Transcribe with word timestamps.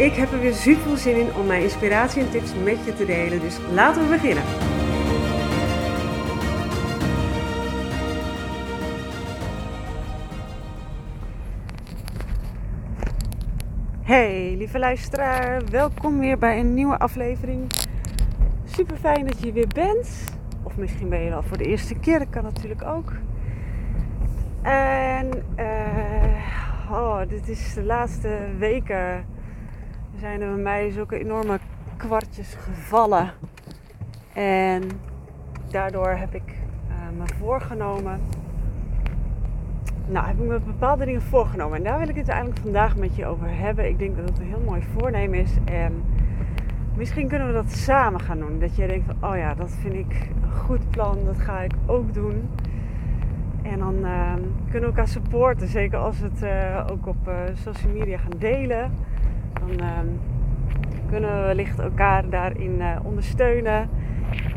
Ik 0.00 0.14
heb 0.14 0.32
er 0.32 0.40
weer 0.40 0.54
super 0.54 0.82
veel 0.82 0.96
zin 0.96 1.16
in 1.16 1.34
om 1.34 1.46
mijn 1.46 1.62
inspiratie 1.62 2.22
en 2.22 2.30
tips 2.30 2.54
met 2.64 2.84
je 2.84 2.94
te 2.94 3.04
delen, 3.04 3.40
dus 3.40 3.58
laten 3.72 4.02
we 4.02 4.08
beginnen. 4.08 4.42
Hey 14.02 14.54
lieve 14.56 14.78
luisteraar, 14.78 15.62
welkom 15.70 16.18
weer 16.18 16.38
bij 16.38 16.60
een 16.60 16.74
nieuwe 16.74 16.98
aflevering. 16.98 17.66
Super 18.64 18.96
fijn 18.96 19.26
dat 19.26 19.40
je 19.40 19.52
weer 19.52 19.70
bent. 19.74 20.24
Of 20.62 20.76
misschien 20.76 21.08
ben 21.08 21.20
je 21.20 21.34
al 21.34 21.42
voor 21.42 21.58
de 21.58 21.64
eerste 21.64 21.94
keer, 21.94 22.18
dat 22.18 22.30
kan 22.30 22.42
natuurlijk 22.42 22.84
ook. 22.84 23.12
En 24.62 25.28
uh, 25.58 26.90
oh, 26.92 27.20
dit 27.28 27.48
is 27.48 27.74
de 27.74 27.82
laatste 27.82 28.38
weken 28.58 29.38
zijn 30.20 30.40
er 30.40 30.54
bij 30.54 30.62
mij 30.62 30.90
zulke 30.90 31.18
enorme 31.18 31.58
kwartjes 31.96 32.54
gevallen. 32.54 33.30
En 34.32 34.82
daardoor 35.70 36.08
heb 36.08 36.34
ik 36.34 36.42
uh, 36.88 36.94
me 37.18 37.34
voorgenomen. 37.38 38.20
Nou, 40.06 40.26
heb 40.26 40.40
ik 40.40 40.46
me 40.46 40.60
bepaalde 40.60 41.04
dingen 41.04 41.22
voorgenomen. 41.22 41.78
En 41.78 41.84
daar 41.84 41.98
wil 41.98 42.08
ik 42.08 42.16
het 42.16 42.28
eigenlijk 42.28 42.60
vandaag 42.60 42.96
met 42.96 43.16
je 43.16 43.26
over 43.26 43.46
hebben. 43.48 43.88
Ik 43.88 43.98
denk 43.98 44.16
dat 44.16 44.28
het 44.28 44.38
een 44.38 44.46
heel 44.46 44.62
mooi 44.66 44.82
voornemen 44.98 45.38
is. 45.38 45.52
En 45.64 46.02
misschien 46.96 47.28
kunnen 47.28 47.46
we 47.46 47.52
dat 47.52 47.70
samen 47.70 48.20
gaan 48.20 48.38
doen. 48.38 48.58
Dat 48.58 48.76
jij 48.76 48.86
denkt 48.86 49.06
van, 49.06 49.30
oh 49.30 49.36
ja, 49.36 49.54
dat 49.54 49.70
vind 49.70 49.94
ik 49.94 50.28
een 50.42 50.50
goed 50.50 50.90
plan. 50.90 51.18
Dat 51.24 51.38
ga 51.38 51.60
ik 51.60 51.72
ook 51.86 52.14
doen. 52.14 52.48
En 53.62 53.78
dan 53.78 53.94
uh, 53.94 54.32
kunnen 54.70 54.80
we 54.80 54.86
elkaar 54.86 55.08
supporten. 55.08 55.68
Zeker 55.68 55.98
als 55.98 56.20
we 56.20 56.28
het 56.32 56.42
uh, 56.42 56.86
ook 56.90 57.06
op 57.06 57.30
social 57.54 57.92
media 57.92 58.18
gaan 58.18 58.38
delen. 58.38 58.92
Dan 59.60 59.86
uh, 59.86 59.98
kunnen 61.10 61.36
we 61.36 61.46
wellicht 61.46 61.78
elkaar 61.78 62.28
daarin 62.28 62.82
ondersteunen. 63.02 63.88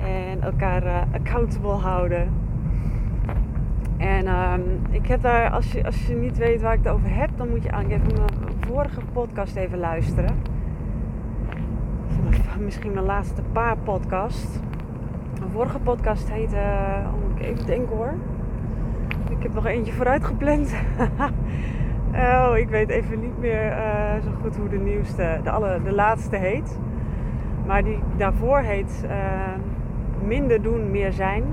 En 0.06 0.42
elkaar 0.42 1.08
accountable 1.14 1.72
houden. 1.72 2.30
En 3.98 4.28
ehm, 4.28 4.62
ik 4.90 5.08
heb 5.08 5.22
daar, 5.22 5.50
als 5.50 5.72
je, 5.72 5.86
als 5.86 6.08
je 6.08 6.16
niet 6.16 6.38
weet 6.38 6.62
waar 6.62 6.74
ik 6.74 6.84
het 6.84 6.94
over 6.94 7.16
heb, 7.16 7.30
dan 7.36 7.50
moet 7.50 7.64
je 7.64 7.70
eigenlijk 7.70 8.04
even 8.04 8.20
mijn 8.20 8.54
vorige 8.60 9.02
podcast 9.14 9.56
even 9.56 9.78
luisteren. 9.78 10.36
Misschien 12.60 12.94
mijn 12.94 13.06
laatste 13.06 13.42
paar 13.52 13.78
podcast. 13.78 14.62
Mijn 15.40 15.52
vorige 15.52 15.80
podcast 15.80 16.32
heette, 16.32 16.56
oh, 17.06 17.28
moet 17.28 17.40
ik 17.40 17.46
even 17.46 17.66
denken 17.66 17.96
hoor. 17.96 18.14
Ik 19.30 19.44
heb 19.44 19.54
nog 19.54 19.66
eentje 19.66 19.94
vooruit 19.94 20.26
gepland. 20.26 20.74
oh, 22.16 22.58
ik 22.58 22.70
weet 22.70 22.90
even 22.90 23.20
niet 23.20 23.40
meer 23.40 23.66
uh, 23.66 24.14
zo 24.24 24.30
goed 24.42 24.58
hoe 24.58 24.70
de 24.70 24.78
nieuwste, 24.78 25.40
de, 25.44 25.50
alle, 25.50 25.80
de 25.84 25.94
laatste 25.94 26.36
heet. 26.36 26.80
Maar 27.66 27.84
die 27.84 28.00
daarvoor 28.18 28.60
heet 28.60 29.06
uh, 29.06 29.12
Minder 30.26 30.62
doen, 30.62 30.92
meer 30.92 31.14
zijn. 31.14 31.44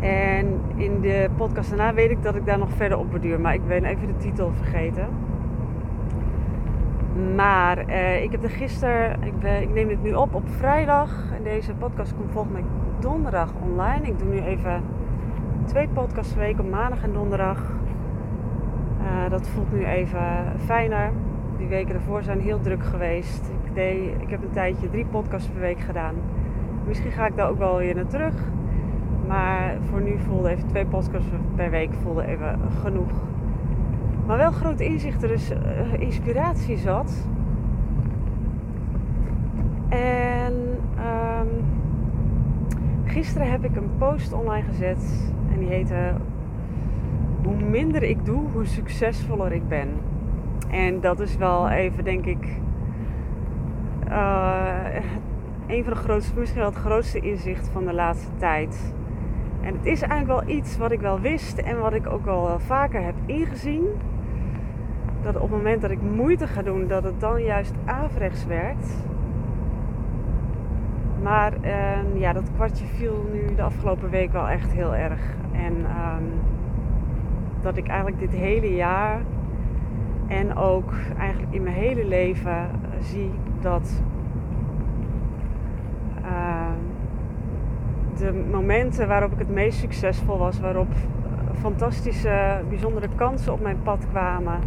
En 0.00 0.60
in 0.74 1.00
de 1.00 1.28
podcast 1.36 1.68
daarna 1.68 1.94
weet 1.94 2.10
ik 2.10 2.22
dat 2.22 2.34
ik 2.34 2.46
daar 2.46 2.58
nog 2.58 2.72
verder 2.72 2.98
op 2.98 3.10
borduur. 3.10 3.40
Maar 3.40 3.54
ik 3.54 3.66
ben 3.66 3.84
even 3.84 4.06
de 4.06 4.16
titel 4.16 4.52
vergeten. 4.52 5.08
Maar 7.34 7.88
uh, 7.88 8.22
ik 8.22 8.30
heb 8.30 8.42
er 8.42 8.50
gisteren, 8.50 9.22
ik, 9.22 9.38
ben, 9.38 9.62
ik, 9.62 9.74
neem 9.74 9.88
dit 9.88 10.02
nu 10.02 10.12
op 10.12 10.34
op 10.34 10.48
vrijdag. 10.48 11.24
En 11.36 11.42
deze 11.42 11.74
podcast 11.74 12.14
komt 12.16 12.32
volgens 12.32 12.52
mij 12.52 12.64
donderdag 13.00 13.52
online. 13.62 14.06
Ik 14.06 14.18
doe 14.18 14.28
nu 14.28 14.40
even 14.40 14.82
twee 15.64 15.88
podcasts 15.88 16.32
per 16.32 16.42
week 16.42 16.70
maandag 16.70 17.02
en 17.02 17.12
donderdag. 17.12 17.75
Uh, 19.06 19.30
dat 19.30 19.48
voelt 19.48 19.72
nu 19.72 19.84
even 19.84 20.20
fijner. 20.64 21.10
Die 21.58 21.66
weken 21.66 21.94
ervoor 21.94 22.22
zijn 22.22 22.40
heel 22.40 22.60
druk 22.60 22.84
geweest. 22.84 23.50
Ik, 23.64 23.74
deed, 23.74 24.20
ik 24.20 24.30
heb 24.30 24.42
een 24.42 24.50
tijdje 24.50 24.90
drie 24.90 25.06
podcasts 25.06 25.48
per 25.48 25.60
week 25.60 25.80
gedaan. 25.80 26.14
Misschien 26.86 27.10
ga 27.10 27.26
ik 27.26 27.36
daar 27.36 27.48
ook 27.48 27.58
wel 27.58 27.76
weer 27.76 27.94
naar 27.94 28.06
terug. 28.06 28.34
Maar 29.26 29.76
voor 29.90 30.00
nu 30.00 30.18
voelde 30.18 30.48
even 30.48 30.68
twee 30.68 30.86
podcasts 30.86 31.28
per 31.54 31.70
week 31.70 31.90
voelde 32.02 32.26
even 32.26 32.58
genoeg. 32.82 33.10
Maar 34.26 34.36
wel 34.36 34.50
groot 34.50 34.80
inzicht, 34.80 35.22
er 35.22 35.28
dus 35.28 35.52
inspiratie 35.98 36.76
zat. 36.76 37.28
En 39.88 40.54
um, 40.98 41.48
gisteren 43.04 43.50
heb 43.50 43.64
ik 43.64 43.76
een 43.76 43.90
post 43.98 44.32
online 44.32 44.66
gezet. 44.66 45.30
En 45.52 45.58
die 45.58 45.68
heette 45.68 46.12
Hoe 47.46 47.56
minder 47.56 48.02
ik 48.02 48.24
doe, 48.24 48.50
hoe 48.52 48.66
succesvoller 48.66 49.52
ik 49.52 49.68
ben. 49.68 49.88
En 50.70 51.00
dat 51.00 51.20
is 51.20 51.36
wel 51.36 51.68
even, 51.68 52.04
denk 52.04 52.24
ik, 52.24 52.46
uh, 54.08 54.94
een 55.66 55.84
van 55.84 55.92
de 55.92 55.98
grootste, 55.98 56.38
misschien 56.38 56.60
wel 56.60 56.70
het 56.70 56.78
grootste 56.78 57.20
inzicht 57.20 57.68
van 57.68 57.84
de 57.84 57.92
laatste 57.92 58.30
tijd. 58.36 58.94
En 59.60 59.74
het 59.74 59.86
is 59.86 60.02
eigenlijk 60.02 60.46
wel 60.46 60.56
iets 60.56 60.76
wat 60.76 60.90
ik 60.90 61.00
wel 61.00 61.20
wist 61.20 61.58
en 61.58 61.80
wat 61.80 61.92
ik 61.92 62.06
ook 62.06 62.24
wel 62.24 62.58
vaker 62.58 63.02
heb 63.02 63.14
ingezien. 63.26 63.84
Dat 65.22 65.34
op 65.34 65.42
het 65.42 65.50
moment 65.50 65.80
dat 65.80 65.90
ik 65.90 66.02
moeite 66.02 66.46
ga 66.46 66.62
doen, 66.62 66.86
dat 66.86 67.04
het 67.04 67.20
dan 67.20 67.42
juist 67.42 67.74
averechts 67.84 68.46
werkt. 68.46 69.04
Maar 71.22 71.52
uh, 71.62 72.20
ja, 72.20 72.32
dat 72.32 72.50
kwartje 72.54 72.86
viel 72.86 73.28
nu 73.32 73.54
de 73.54 73.62
afgelopen 73.62 74.10
week 74.10 74.32
wel 74.32 74.48
echt 74.48 74.72
heel 74.72 74.94
erg. 74.94 75.20
En 75.52 75.74
um, 75.74 76.32
dat 77.66 77.76
ik 77.76 77.86
eigenlijk 77.86 78.18
dit 78.18 78.30
hele 78.30 78.74
jaar 78.74 79.20
en 80.26 80.56
ook 80.56 80.92
eigenlijk 81.18 81.54
in 81.54 81.62
mijn 81.62 81.74
hele 81.74 82.04
leven 82.04 82.52
uh, 82.52 82.66
zie 83.00 83.30
dat 83.60 84.02
uh, 86.24 86.70
de 88.16 88.44
momenten 88.50 89.08
waarop 89.08 89.32
ik 89.32 89.38
het 89.38 89.50
meest 89.50 89.78
succesvol 89.78 90.38
was, 90.38 90.60
waarop 90.60 90.88
fantastische, 91.60 92.60
bijzondere 92.68 93.08
kansen 93.14 93.52
op 93.52 93.60
mijn 93.60 93.82
pad 93.82 94.06
kwamen, 94.10 94.60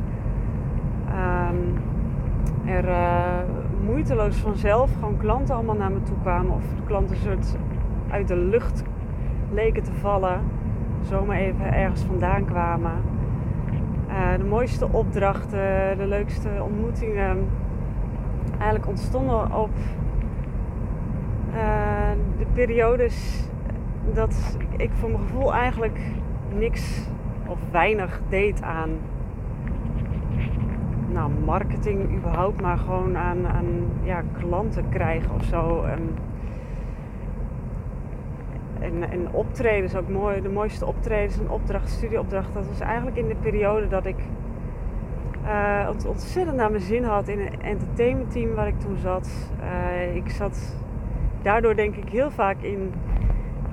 um, 1.08 1.74
er 2.66 2.90
uh, 2.90 3.40
moeiteloos 3.86 4.38
vanzelf 4.38 4.94
gewoon 4.94 5.18
klanten 5.18 5.56
allemaal 5.56 5.76
naar 5.76 5.92
me 5.92 6.04
toe 6.04 6.18
kwamen 6.22 6.56
of 6.56 6.64
klanten 6.86 7.16
soort 7.16 7.56
uit 8.10 8.28
de 8.28 8.36
lucht 8.38 8.84
leken 9.52 9.84
te 9.84 9.94
vallen, 9.94 10.42
zomaar 11.02 11.38
even 11.38 11.74
ergens 11.74 12.02
vandaan 12.02 12.46
kwamen. 12.46 13.04
Uh, 14.10 14.38
de 14.38 14.44
mooiste 14.44 14.88
opdrachten, 14.92 15.98
de 15.98 16.08
leukste 16.08 16.50
ontmoetingen, 16.64 17.50
eigenlijk 18.52 18.88
ontstonden 18.88 19.56
op 19.56 19.70
uh, 21.54 22.12
de 22.38 22.46
periodes 22.54 23.48
dat 24.14 24.58
ik 24.78 24.90
voor 24.94 25.10
mijn 25.10 25.22
gevoel 25.22 25.54
eigenlijk 25.54 26.00
niks 26.58 27.08
of 27.48 27.60
weinig 27.72 28.22
deed 28.30 28.62
aan 28.62 28.90
nou, 31.12 31.32
marketing 31.46 32.16
überhaupt, 32.16 32.62
maar 32.62 32.78
gewoon 32.78 33.18
aan, 33.18 33.46
ja, 34.04 34.24
klanten 34.40 34.90
krijgen 34.90 35.34
of 35.34 35.44
zo. 35.44 35.86
En, 38.80 39.10
en 39.12 39.32
optredens 39.32 39.96
ook 39.96 40.10
mooi. 40.10 40.42
De 40.42 40.50
mooiste 40.50 40.86
optredens 40.86 41.40
en 41.40 41.50
opdracht, 41.50 41.90
studieopdracht. 41.90 42.54
Dat 42.54 42.68
was 42.68 42.80
eigenlijk 42.80 43.18
in 43.18 43.28
de 43.28 43.36
periode 43.36 43.88
dat 43.88 44.06
ik 44.06 44.18
uh, 45.44 45.90
ontzettend 46.08 46.58
naar 46.58 46.72
mijn 46.72 46.84
zin 46.84 47.04
had 47.04 47.28
in 47.28 47.40
een 47.40 47.62
entertainmentteam 47.62 48.54
waar 48.56 48.68
ik 48.68 48.80
toen 48.80 48.98
zat. 48.98 49.52
Uh, 49.62 50.16
ik 50.16 50.30
zat 50.30 50.76
daardoor 51.42 51.76
denk 51.76 51.96
ik 51.96 52.10
heel 52.10 52.32
vaak 52.32 52.62
in 52.62 52.94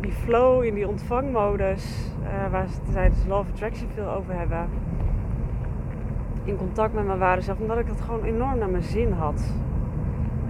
die 0.01 0.13
flow, 0.13 0.65
in 0.65 0.75
die 0.75 0.89
ontvangmodus. 0.89 2.11
Uh, 2.23 2.51
waar 2.51 2.69
ze 2.69 2.93
tijdens 2.93 3.27
of 3.29 3.49
Attraction 3.53 3.89
veel 3.95 4.11
over 4.11 4.35
hebben 4.35 4.69
in 6.47 6.57
contact 6.57 6.95
met 6.95 7.07
mijn 7.07 7.19
ware 7.19 7.41
zelf, 7.41 7.59
omdat 7.61 7.79
ik 7.79 7.87
dat 7.87 8.01
gewoon 8.01 8.25
enorm 8.25 8.59
naar 8.59 8.69
mijn 8.69 8.83
zin 8.83 9.13
had. 9.13 9.55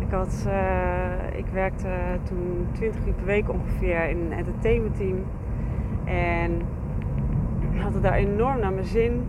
Ik, 0.07 0.13
had, 0.13 0.45
uh, 0.47 1.39
ik 1.39 1.47
werkte 1.53 1.89
toen 2.23 2.67
20 2.73 3.07
uur 3.07 3.13
per 3.13 3.25
week 3.25 3.51
ongeveer 3.51 4.09
in 4.09 4.19
een 4.19 4.33
entertainment 4.33 4.97
team. 4.97 5.25
En 6.05 6.63
had 7.77 7.95
het 7.95 8.03
daar 8.03 8.15
enorm 8.15 8.61
naar 8.61 8.73
mijn 8.73 8.87
zin. 8.87 9.27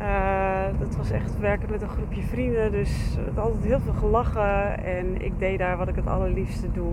Uh, 0.00 0.64
dat 0.78 0.96
was 0.96 1.10
echt 1.10 1.38
werken 1.38 1.70
met 1.70 1.82
een 1.82 1.88
groepje 1.88 2.22
vrienden. 2.22 2.72
Dus 2.72 3.16
altijd 3.36 3.64
heel 3.64 3.80
veel 3.80 3.92
gelachen. 3.92 4.84
En 4.84 5.22
ik 5.22 5.38
deed 5.38 5.58
daar 5.58 5.76
wat 5.76 5.88
ik 5.88 5.94
het 5.94 6.06
allerliefste 6.06 6.72
doe. 6.72 6.92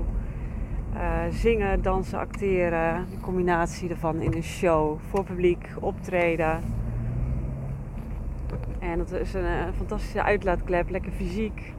Uh, 0.94 1.02
zingen, 1.30 1.82
dansen, 1.82 2.20
acteren. 2.20 2.96
Een 2.96 3.22
combinatie 3.22 3.90
ervan 3.90 4.22
in 4.22 4.34
een 4.34 4.44
show. 4.44 4.98
Voor 5.10 5.24
publiek, 5.24 5.70
optreden. 5.80 6.60
En 8.80 8.98
dat 8.98 9.12
is 9.12 9.34
een 9.34 9.74
fantastische 9.76 10.24
uitlaatklep. 10.24 10.90
Lekker 10.90 11.12
fysiek. 11.12 11.76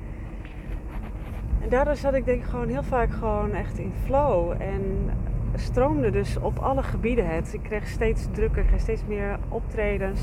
En 1.60 1.69
daardoor 1.69 1.96
zat 1.96 2.14
ik 2.14 2.25
denk 2.25 2.43
ik 2.43 2.49
gewoon 2.49 2.69
heel 2.69 2.82
vaak 2.82 3.10
gewoon 3.10 3.52
echt 3.52 3.78
in 3.78 3.93
flow. 4.05 4.50
En 4.50 5.10
stroomde 5.55 6.10
dus 6.10 6.37
op 6.37 6.58
alle 6.58 6.82
gebieden 6.82 7.28
het. 7.28 7.55
Ik 7.55 7.62
kreeg 7.62 7.87
steeds 7.87 8.28
drukker, 8.31 8.62
ik 8.62 8.69
kreeg 8.69 8.81
steeds 8.81 9.05
meer 9.06 9.38
optredens. 9.49 10.20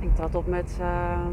Ik 0.00 0.14
trad 0.14 0.34
op 0.34 0.46
met, 0.46 0.78
uh, 0.80 1.26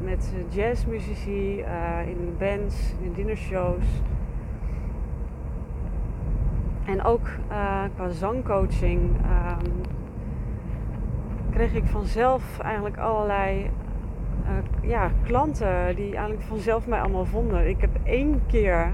met 0.00 0.32
jazzmuzici, 0.48 1.58
uh, 1.58 2.08
in 2.08 2.34
bands, 2.38 2.94
in 3.00 3.12
dinnershows. 3.12 3.84
En 6.84 7.04
ook 7.04 7.28
uh, 7.50 7.82
qua 7.94 8.08
zangcoaching 8.08 9.00
um, 9.00 9.80
kreeg 11.50 11.74
ik 11.74 11.86
vanzelf 11.86 12.58
eigenlijk 12.58 12.96
allerlei 12.96 13.70
ja, 14.86 15.10
klanten 15.22 15.96
die 15.96 16.14
eigenlijk 16.14 16.42
vanzelf 16.42 16.86
mij 16.86 17.00
allemaal 17.00 17.24
vonden. 17.24 17.68
Ik 17.68 17.80
heb 17.80 17.90
één 18.02 18.40
keer 18.46 18.92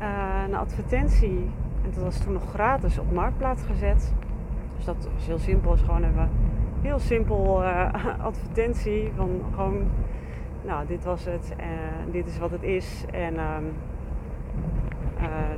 uh, 0.00 0.42
een 0.46 0.54
advertentie, 0.54 1.50
en 1.84 1.90
dat 1.94 2.02
was 2.02 2.18
toen 2.18 2.32
nog 2.32 2.50
gratis, 2.50 2.98
op 2.98 3.12
Marktplaats 3.12 3.62
gezet. 3.62 4.14
Dus 4.76 4.84
dat 4.84 5.08
was 5.14 5.26
heel 5.26 5.38
simpel, 5.38 5.72
is 5.72 5.80
gewoon 5.80 6.04
even 6.04 6.30
heel 6.82 6.98
simpel 6.98 7.62
uh, 7.62 7.94
advertentie 8.30 9.12
van 9.16 9.40
gewoon, 9.54 9.82
nou 10.64 10.86
dit 10.86 11.04
was 11.04 11.24
het, 11.24 11.52
en 11.56 12.10
dit 12.10 12.26
is 12.26 12.38
wat 12.38 12.50
het 12.50 12.62
is 12.62 13.04
en 13.12 13.38
um, 13.38 13.72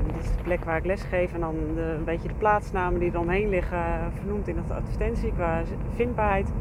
dit 0.07 0.25
is 0.25 0.37
de 0.37 0.43
plek 0.43 0.65
waar 0.65 0.77
ik 0.77 0.85
les 0.85 1.03
geef 1.03 1.33
en 1.35 1.41
dan 1.41 1.55
de, 1.75 1.95
een 1.99 2.05
beetje 2.05 2.29
de 2.29 2.35
plaatsnamen 2.35 3.01
die 3.01 3.13
er 3.13 3.19
omheen 3.19 3.49
liggen 3.49 4.13
vernoemd 4.15 4.49
in 4.49 4.55
de 4.55 4.75
advertentie 4.75 5.33
qua 5.33 5.63
vindbaarheid. 5.95 6.53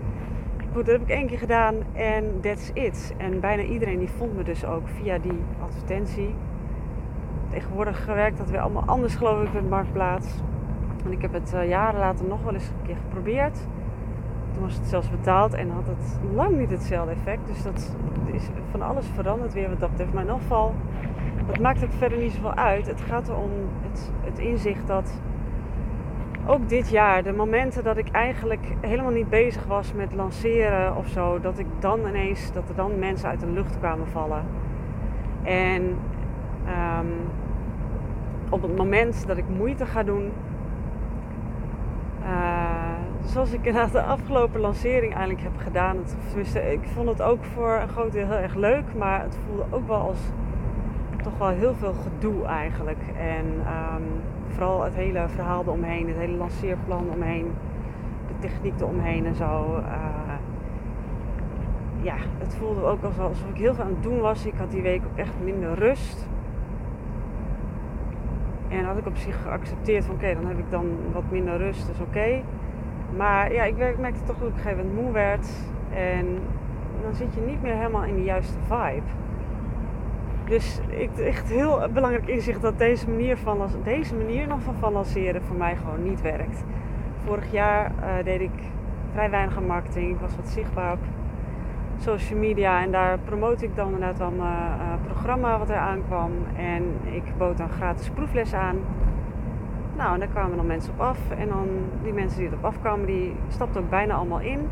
Goed, 0.73 0.85
dat 0.85 0.99
heb 0.99 1.01
ik 1.01 1.09
één 1.09 1.27
keer 1.27 1.37
gedaan 1.37 1.75
en 1.93 2.39
that's 2.41 2.71
it. 2.73 3.13
En 3.17 3.39
bijna 3.39 3.63
iedereen 3.63 3.99
die 3.99 4.09
vond 4.09 4.35
me 4.35 4.43
dus 4.43 4.65
ook 4.65 4.87
via 4.87 5.17
die 5.17 5.39
advertentie. 5.61 6.35
Tegenwoordig 7.49 8.05
werkt 8.05 8.37
dat 8.37 8.49
weer 8.49 8.59
allemaal 8.59 8.83
anders 8.85 9.15
geloof 9.15 9.43
ik 9.43 9.53
met 9.53 9.69
Marktplaats. 9.69 10.27
En 11.05 11.11
ik 11.11 11.21
heb 11.21 11.33
het 11.33 11.53
uh, 11.55 11.67
jaren 11.67 11.99
later 11.99 12.25
nog 12.25 12.43
wel 12.43 12.53
eens 12.53 12.67
een 12.67 12.85
keer 12.85 12.95
geprobeerd. 12.95 13.57
Toen 14.53 14.63
was 14.63 14.75
het 14.75 14.85
zelfs 14.85 15.09
betaald 15.09 15.53
en 15.53 15.69
had 15.69 15.87
het 15.87 16.19
lang 16.33 16.57
niet 16.57 16.69
hetzelfde 16.69 17.13
effect. 17.13 17.47
Dus 17.47 17.63
dat 17.63 17.95
is 18.31 18.43
van 18.71 18.81
alles 18.81 19.05
veranderd 19.13 19.53
weer 19.53 19.69
wat 19.69 19.79
dat 19.79 19.89
betreft. 19.89 20.13
Maar 20.13 20.27
in 20.27 20.39
dat 21.47 21.59
maakt 21.59 21.83
ook 21.83 21.93
verder 21.97 22.17
niet 22.17 22.31
zoveel 22.31 22.55
uit. 22.55 22.87
Het 22.87 23.01
gaat 23.01 23.29
erom 23.29 23.51
het, 23.81 24.11
het 24.21 24.39
inzicht 24.39 24.87
dat 24.87 25.21
ook 26.49 26.69
dit 26.69 26.89
jaar, 26.89 27.23
de 27.23 27.33
momenten 27.33 27.83
dat 27.83 27.97
ik 27.97 28.09
eigenlijk 28.11 28.65
helemaal 28.81 29.11
niet 29.11 29.29
bezig 29.29 29.65
was 29.65 29.93
met 29.93 30.13
lanceren 30.13 30.95
of 30.95 31.07
zo, 31.07 31.39
dat 31.39 31.59
ik 31.59 31.65
dan 31.79 32.07
ineens, 32.07 32.51
dat 32.51 32.69
er 32.69 32.75
dan 32.75 32.99
mensen 32.99 33.29
uit 33.29 33.39
de 33.39 33.51
lucht 33.51 33.79
kwamen 33.79 34.07
vallen. 34.07 34.45
En 35.43 35.81
um, 35.81 37.11
op 38.49 38.61
het 38.61 38.77
moment 38.77 39.27
dat 39.27 39.37
ik 39.37 39.49
moeite 39.57 39.85
ga 39.85 40.03
doen, 40.03 40.31
uh, 42.23 42.69
zoals 43.25 43.51
ik 43.51 43.65
inderdaad 43.65 43.91
de 43.91 44.01
afgelopen 44.01 44.59
lancering 44.59 45.13
eigenlijk 45.13 45.43
heb 45.43 45.57
gedaan, 45.57 45.97
het, 45.97 46.55
ik 46.55 46.87
vond 46.93 47.09
het 47.09 47.21
ook 47.21 47.43
voor 47.43 47.79
een 47.81 47.89
groot 47.89 48.11
deel 48.11 48.25
heel 48.25 48.37
erg 48.37 48.55
leuk, 48.55 48.95
maar 48.97 49.21
het 49.21 49.37
voelde 49.47 49.65
ook 49.69 49.87
wel 49.87 50.01
als 50.01 50.19
toch 51.23 51.37
wel 51.37 51.47
heel 51.47 51.75
veel 51.75 51.93
gedoe 51.93 52.45
eigenlijk. 52.45 53.01
En 53.17 53.45
um, 53.45 54.03
vooral 54.47 54.83
het 54.83 54.95
hele 54.95 55.25
verhaal 55.27 55.61
eromheen, 55.61 56.07
het 56.07 56.17
hele 56.17 56.37
lanceerplan 56.37 57.09
omheen, 57.13 57.51
de 58.27 58.33
techniek 58.39 58.79
eromheen 58.79 59.25
en 59.25 59.35
zo. 59.35 59.77
Uh, 59.77 60.37
ja, 62.01 62.15
het 62.37 62.55
voelde 62.55 62.83
ook 62.83 63.03
alsof 63.03 63.49
ik 63.53 63.57
heel 63.57 63.73
veel 63.73 63.83
aan 63.83 63.89
het 63.89 64.03
doen 64.03 64.19
was. 64.19 64.45
Ik 64.45 64.53
had 64.57 64.71
die 64.71 64.81
week 64.81 65.01
ook 65.11 65.17
echt 65.17 65.33
minder 65.43 65.73
rust. 65.73 66.27
En 68.67 68.85
had 68.85 68.97
ik 68.97 69.05
op 69.05 69.17
zich 69.17 69.41
geaccepteerd 69.41 70.05
van 70.05 70.15
oké, 70.15 70.33
dan 70.33 70.45
heb 70.45 70.57
ik 70.57 70.69
dan 70.69 70.85
wat 71.13 71.23
minder 71.29 71.57
rust, 71.57 71.87
dus 71.87 71.99
oké. 71.99 72.41
Maar 73.17 73.53
ja, 73.53 73.63
ik 73.63 73.97
merkte 73.99 74.23
toch 74.23 74.37
dat 74.37 74.47
ik 74.47 74.53
op 74.53 74.57
een 74.57 74.61
gegeven 74.61 74.85
moment 74.85 75.01
moe 75.03 75.11
werd. 75.11 75.49
En 75.93 76.25
dan 77.01 77.13
zit 77.13 77.33
je 77.33 77.41
niet 77.41 77.61
meer 77.61 77.75
helemaal 77.75 78.03
in 78.03 78.15
de 78.15 78.23
juiste 78.23 78.57
vibe. 78.67 79.07
Dus 80.49 80.79
ik 80.87 81.17
echt 81.17 81.49
heel 81.49 81.87
belangrijk 81.93 82.27
inzicht 82.27 82.61
dat 82.61 82.77
deze 82.77 83.09
manier, 83.09 83.37
van, 83.37 83.69
deze 83.83 84.15
manier 84.15 84.47
nog 84.47 84.61
van, 84.61 84.75
van 84.79 84.93
lanceren 84.93 85.41
voor 85.41 85.55
mij 85.55 85.75
gewoon 85.75 86.03
niet 86.03 86.21
werkt. 86.21 86.63
Vorig 87.25 87.51
jaar 87.51 87.91
uh, 87.99 88.23
deed 88.23 88.41
ik 88.41 88.51
vrij 89.11 89.29
weinig 89.29 89.61
marketing. 89.61 90.13
Ik 90.13 90.19
was 90.19 90.35
wat 90.35 90.47
zichtbaar 90.47 90.91
op 90.91 90.99
social 91.97 92.39
media 92.39 92.83
en 92.83 92.91
daar 92.91 93.19
promote 93.19 93.65
ik 93.65 93.75
dan 93.75 93.93
inderdaad 93.93 94.19
mijn 94.37 94.39
uh, 94.39 94.93
programma 95.05 95.57
wat 95.57 95.69
er 95.69 95.75
aankwam. 95.75 96.31
En 96.57 96.83
ik 97.03 97.23
bood 97.37 97.57
dan 97.57 97.69
gratis 97.69 98.09
proefles 98.09 98.53
aan. 98.53 98.77
Nou, 99.97 100.13
en 100.13 100.19
daar 100.19 100.29
kwamen 100.29 100.57
dan 100.57 100.65
mensen 100.65 100.93
op 100.93 100.99
af. 100.99 101.19
En 101.37 101.47
dan 101.47 101.67
die 102.03 102.13
mensen 102.13 102.39
die 102.39 102.47
erop 102.47 102.65
afkwamen, 102.65 103.05
die 103.05 103.35
stapten 103.47 103.81
ook 103.81 103.89
bijna 103.89 104.13
allemaal 104.13 104.39
in. 104.39 104.69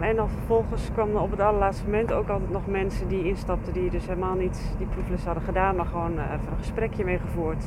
En 0.00 0.16
dan 0.16 0.28
vervolgens 0.28 0.90
kwamen 0.92 1.14
er 1.14 1.20
op 1.20 1.30
het 1.30 1.40
allerlaatste 1.40 1.84
moment 1.84 2.12
ook 2.12 2.28
altijd 2.28 2.50
nog 2.50 2.66
mensen 2.66 3.08
die 3.08 3.24
instapten 3.24 3.72
die 3.72 3.90
dus 3.90 4.06
helemaal 4.06 4.34
niet 4.34 4.74
die 4.78 4.86
proefles 4.86 5.24
hadden 5.24 5.42
gedaan, 5.42 5.76
maar 5.76 5.86
gewoon 5.86 6.12
uh, 6.16 6.24
even 6.24 6.50
een 6.50 6.58
gesprekje 6.58 7.04
mee 7.04 7.18
gevoerd. 7.18 7.64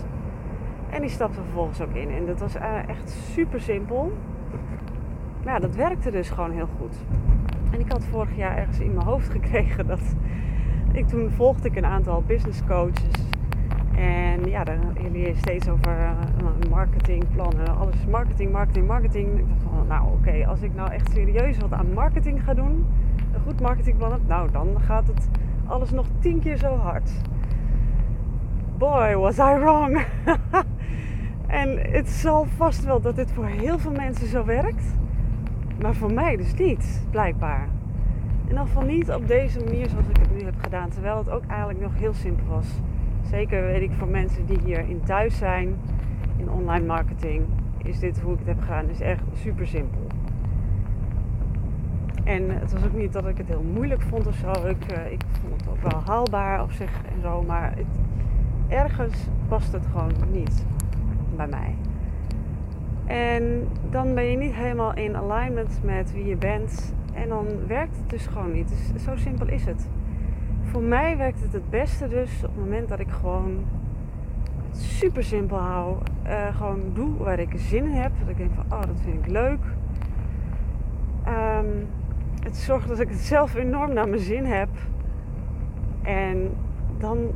En 0.90 1.02
die 1.02 1.10
stapten 1.10 1.44
vervolgens 1.44 1.82
ook 1.82 1.94
in. 1.94 2.10
En 2.10 2.26
dat 2.26 2.40
was 2.40 2.56
uh, 2.56 2.90
echt 2.90 3.10
super 3.10 3.62
simpel. 3.62 4.12
Maar 5.44 5.54
ja, 5.54 5.60
dat 5.60 5.76
werkte 5.76 6.12
dus 6.12 6.30
gewoon 6.30 6.52
heel 6.52 6.70
goed. 6.80 6.96
En 7.72 7.80
ik 7.80 7.92
had 7.92 8.06
vorig 8.06 8.36
jaar 8.36 8.58
ergens 8.58 8.80
in 8.80 8.94
mijn 8.94 9.06
hoofd 9.06 9.30
gekregen 9.30 9.88
dat 9.88 10.16
ik 10.92 11.08
toen 11.08 11.32
volgde 11.32 11.68
ik 11.68 11.76
een 11.76 11.86
aantal 11.86 12.24
business 12.28 12.64
coaches. 12.68 13.33
En 13.96 14.50
ja, 14.50 14.64
dan 14.64 14.94
je 15.24 15.36
steeds 15.36 15.70
over 15.70 16.00
uh, 16.00 16.70
marketingplannen. 16.70 17.78
Alles 17.78 18.06
marketing, 18.10 18.52
marketing, 18.52 18.88
marketing. 18.88 19.40
Ik 19.40 19.48
dacht 19.48 19.62
van, 19.64 19.88
nou 19.88 20.12
oké, 20.12 20.46
als 20.48 20.62
ik 20.62 20.76
nou 20.76 20.92
echt 20.92 21.12
serieus 21.12 21.58
wat 21.58 21.74
aan 21.74 21.94
marketing 21.94 22.44
ga 22.44 22.54
doen, 22.54 22.86
een 23.34 23.42
goed 23.42 23.62
marketingplan 23.62 24.12
heb, 24.12 24.28
nou 24.28 24.52
dan 24.52 24.82
gaat 24.82 25.08
het 25.08 25.30
alles 25.66 25.92
nog 25.92 26.06
tien 26.20 26.40
keer 26.40 26.58
zo 26.58 26.76
hard. 26.76 27.12
Boy, 28.78 29.16
was 29.16 29.38
I 29.38 29.58
wrong. 29.60 30.06
en 31.48 31.92
het 31.92 32.10
zal 32.10 32.46
vast 32.46 32.84
wel 32.84 33.02
dat 33.02 33.16
dit 33.16 33.32
voor 33.32 33.46
heel 33.46 33.80
veel 33.80 33.92
mensen 33.92 34.28
zo 34.28 34.46
werkt. 34.46 34.84
Maar 35.82 35.96
voor 35.96 36.14
mij 36.14 36.36
dus 36.36 36.54
niet, 36.54 37.06
blijkbaar. 37.12 37.68
In 38.44 38.50
ieder 38.50 38.66
geval 38.66 38.84
niet 38.84 39.12
op 39.12 39.28
deze 39.28 39.60
manier 39.64 39.90
zoals 39.90 40.08
ik 40.08 40.18
het 40.18 40.32
nu 40.38 40.44
heb 40.44 40.56
gedaan. 40.58 40.90
Terwijl 40.90 41.18
het 41.18 41.30
ook 41.30 41.46
eigenlijk 41.48 41.80
nog 41.80 41.92
heel 41.96 42.14
simpel 42.14 42.46
was. 42.46 42.68
Zeker 43.30 43.64
weet 43.64 43.82
ik 43.82 43.92
voor 43.92 44.08
mensen 44.08 44.46
die 44.46 44.60
hierin 44.66 45.02
thuis 45.04 45.38
zijn 45.38 45.76
in 46.38 46.50
online 46.50 46.86
marketing. 46.86 47.46
Is 47.84 48.00
dit 48.00 48.20
hoe 48.20 48.34
ik 48.34 48.40
het 48.40 48.48
heb 48.48 48.62
gedaan. 48.62 48.90
is 48.90 49.02
echt 49.02 49.24
super 49.34 49.68
simpel. 49.68 50.08
En 52.24 52.60
het 52.60 52.74
was 52.74 52.84
ook 52.84 52.94
niet 52.94 53.14
dat 53.14 53.28
ik 53.28 53.38
het 53.38 53.48
heel 53.48 53.66
moeilijk 53.74 54.02
vond 54.02 54.28
of 54.28 54.36
zo. 54.36 54.52
Ik, 54.52 54.92
uh, 54.92 55.12
ik 55.12 55.22
vond 55.42 55.62
het 55.62 55.70
ook 55.70 55.92
wel 55.92 56.02
haalbaar 56.06 56.64
op 56.64 56.72
zich 56.72 56.92
en 57.16 57.22
zo. 57.22 57.42
Maar 57.42 57.74
het, 57.76 58.00
ergens 58.68 59.28
past 59.48 59.72
het 59.72 59.86
gewoon 59.92 60.12
niet 60.32 60.66
bij 61.36 61.48
mij. 61.48 61.76
En 63.06 63.68
dan 63.90 64.14
ben 64.14 64.24
je 64.24 64.38
niet 64.38 64.54
helemaal 64.54 64.94
in 64.94 65.16
alignment 65.16 65.80
met 65.84 66.14
wie 66.14 66.26
je 66.26 66.36
bent. 66.36 66.94
En 67.14 67.30
dan 67.30 67.46
werkt 67.68 67.98
het 67.98 68.10
dus 68.10 68.28
gewoon 68.28 68.52
niet. 68.52 68.74
Dus 68.94 69.04
zo 69.04 69.16
simpel 69.16 69.48
is 69.48 69.66
het. 69.66 69.88
Voor 70.64 70.82
mij 70.82 71.18
werkt 71.18 71.42
het 71.42 71.54
het 71.54 71.70
beste 71.70 72.08
dus 72.08 72.36
op 72.36 72.50
het 72.50 72.58
moment 72.58 72.90
dat 72.90 73.00
ik 73.00 73.10
gewoon 73.10 73.66
het 74.70 74.78
super 74.78 75.24
simpel 75.24 75.58
hou. 75.58 75.98
Uh, 76.26 76.56
gewoon 76.56 76.82
doe 76.94 77.18
waar 77.18 77.40
ik 77.40 77.54
zin 77.56 77.86
in 77.86 77.92
heb. 77.92 78.12
Dat 78.20 78.30
ik 78.30 78.38
denk 78.38 78.52
van, 78.54 78.64
oh, 78.64 78.82
dat 78.82 79.00
vind 79.02 79.26
ik 79.26 79.32
leuk. 79.32 79.60
Um, 81.28 81.88
het 82.44 82.58
zorgt 82.58 82.88
dat 82.88 83.00
ik 83.00 83.10
het 83.10 83.20
zelf 83.20 83.56
enorm 83.56 83.94
naar 83.94 84.10
mijn 84.10 84.22
zin 84.22 84.46
heb. 84.46 84.70
En 86.02 86.50
dan 86.98 87.32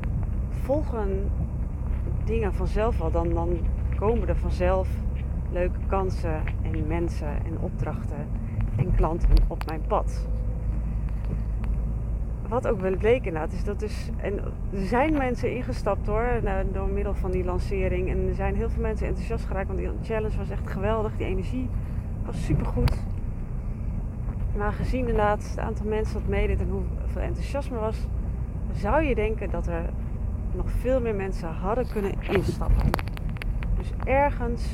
volgen 0.50 1.30
dingen 2.26 2.54
vanzelf 2.54 3.02
al. 3.02 3.12
Dan, 3.12 3.30
dan 3.30 3.58
komen 3.96 4.28
er 4.28 4.38
vanzelf 4.38 4.90
leuke 5.52 5.80
kansen 5.88 6.42
en 6.62 6.88
mensen 6.88 7.28
en 7.28 7.60
opdrachten 7.60 8.28
en 8.76 8.96
klanten 8.96 9.30
op 9.48 9.66
mijn 9.66 9.82
pad. 9.88 10.28
Wat 12.48 12.68
ook 12.68 12.82
wel 12.82 12.96
bleek 12.96 13.26
inderdaad 13.26 13.52
is 13.52 13.64
dat 13.64 13.80
dus, 13.80 14.10
en 14.18 14.40
er 14.74 14.86
zijn 14.86 15.18
mensen 15.18 15.56
ingestapt 15.56 16.08
hoor, 16.08 16.42
door 16.72 16.88
middel 16.88 17.14
van 17.14 17.32
die 17.32 17.44
lancering. 17.44 18.10
En 18.10 18.28
er 18.28 18.36
zijn 18.36 18.56
heel 18.56 18.70
veel 18.70 18.82
mensen 18.82 19.08
enthousiast 19.08 19.46
geraakt, 19.46 19.68
want 19.68 19.80
die 19.80 19.90
challenge 20.04 20.38
was 20.38 20.50
echt 20.50 20.70
geweldig. 20.70 21.18
Die 21.18 21.26
energie 21.26 21.70
was 22.26 22.46
super 22.46 22.66
goed. 22.66 23.04
Maar 24.58 24.74
gezien 24.74 25.00
inderdaad 25.00 25.50
het 25.50 25.60
aantal 25.60 25.86
mensen 25.86 26.14
dat 26.14 26.28
meedeed 26.28 26.60
en 26.60 26.70
hoeveel 26.70 27.22
enthousiasme 27.22 27.80
was, 27.80 28.08
zou 28.74 29.04
je 29.04 29.16
denken 29.16 29.50
dat 29.50 29.68
er 29.68 29.90
nog 30.56 30.72
veel 30.72 31.02
meer 31.02 31.16
mensen 31.16 31.50
hadden 31.50 31.88
kunnen 31.92 32.12
instappen. 32.22 32.90
Dus 33.78 33.92
ergens 34.04 34.70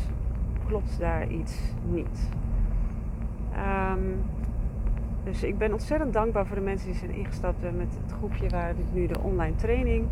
klopt 0.68 1.00
daar 1.00 1.28
iets 1.28 1.60
niet. 1.90 2.30
Ehm, 3.56 4.00
dus 5.24 5.44
ik 5.44 5.58
ben 5.58 5.72
ontzettend 5.72 6.14
dankbaar 6.14 6.46
voor 6.46 6.56
de 6.56 6.62
mensen 6.62 6.88
die 6.88 6.98
zijn 6.98 7.16
ingestapt 7.16 7.62
met 7.62 7.98
het 8.04 8.12
groepje 8.12 8.50
waar 8.50 8.70
ik 8.70 8.86
nu 8.94 9.08
de 9.08 9.20
online 9.20 9.56
training 9.56 10.06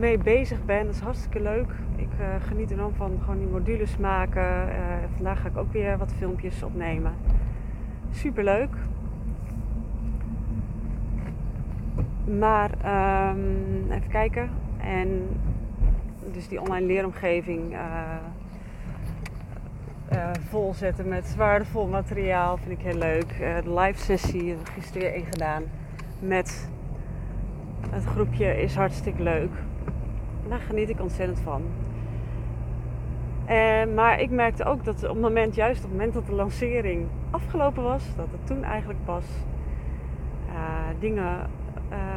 mee 0.00 0.18
bezig 0.18 0.64
ben. 0.64 0.86
Dat 0.86 0.94
is 0.94 1.00
hartstikke 1.00 1.40
leuk. 1.40 1.74
Ik 1.96 2.08
uh, 2.20 2.26
geniet 2.46 2.70
enorm 2.70 2.94
van 2.94 3.18
gewoon 3.20 3.38
die 3.38 3.48
modules 3.48 3.96
maken. 3.96 4.68
Uh, 4.68 4.74
vandaag 5.14 5.40
ga 5.40 5.48
ik 5.48 5.56
ook 5.56 5.72
weer 5.72 5.98
wat 5.98 6.12
filmpjes 6.12 6.62
opnemen. 6.62 7.12
Super 8.10 8.44
leuk. 8.44 8.70
Maar 12.38 12.70
um, 13.30 13.90
even 13.90 14.08
kijken. 14.08 14.50
En 14.78 15.28
dus 16.32 16.48
die 16.48 16.60
online 16.60 16.86
leeromgeving 16.86 17.76
uh, 20.14 20.30
volzetten 20.48 21.08
met 21.08 21.36
waardevol 21.36 21.86
materiaal 21.86 22.56
vind 22.56 22.78
ik 22.78 22.84
heel 22.84 22.98
leuk. 22.98 23.38
Uh, 23.40 23.56
de 23.64 23.74
live 23.74 23.98
sessie 23.98 24.48
heb 24.48 24.60
ik 24.60 24.68
gisteren 24.68 25.12
weer 25.12 25.24
gedaan 25.30 25.62
met 26.18 26.70
het 27.90 28.04
groepje 28.04 28.62
is 28.62 28.74
hartstikke 28.74 29.22
leuk. 29.22 29.50
Daar 30.48 30.58
geniet 30.58 30.88
ik 30.88 31.00
ontzettend 31.00 31.40
van. 31.40 31.62
En, 33.44 33.94
maar 33.94 34.20
ik 34.20 34.30
merkte 34.30 34.64
ook 34.64 34.84
dat 34.84 34.94
op 35.02 35.08
het 35.08 35.20
moment, 35.20 35.54
juist 35.54 35.84
op 35.84 35.90
het 35.90 35.92
moment 35.92 36.14
dat 36.14 36.26
de 36.26 36.32
lancering 36.32 37.06
afgelopen 37.30 37.82
was, 37.82 38.04
dat 38.16 38.26
het 38.30 38.46
toen 38.46 38.64
eigenlijk 38.64 39.04
pas 39.04 39.24
dingen 40.98 41.50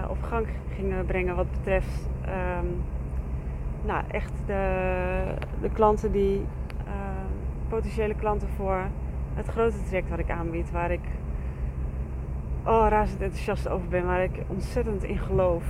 op 0.10 0.18
gang 0.22 0.48
gingen 0.76 1.06
brengen 1.06 1.36
wat 1.36 1.52
betreft 1.52 2.08
um, 2.28 2.84
nou, 3.86 4.04
echt 4.08 4.32
de, 4.46 5.36
de 5.62 5.70
klanten 5.70 6.12
die 6.12 6.46
potentiële 7.68 8.16
klanten 8.16 8.48
voor 8.48 8.88
het 9.34 9.48
grote 9.48 9.84
traject 9.84 10.10
wat 10.10 10.20
ik 10.20 10.30
aanbied, 10.30 10.72
waar 10.72 10.92
ik 10.92 11.08
oh, 12.64 12.86
razend 12.90 13.22
enthousiast 13.22 13.68
over 13.68 13.88
ben, 13.88 14.06
waar 14.06 14.24
ik 14.24 14.44
ontzettend 14.48 15.04
in 15.04 15.18
geloof, 15.18 15.64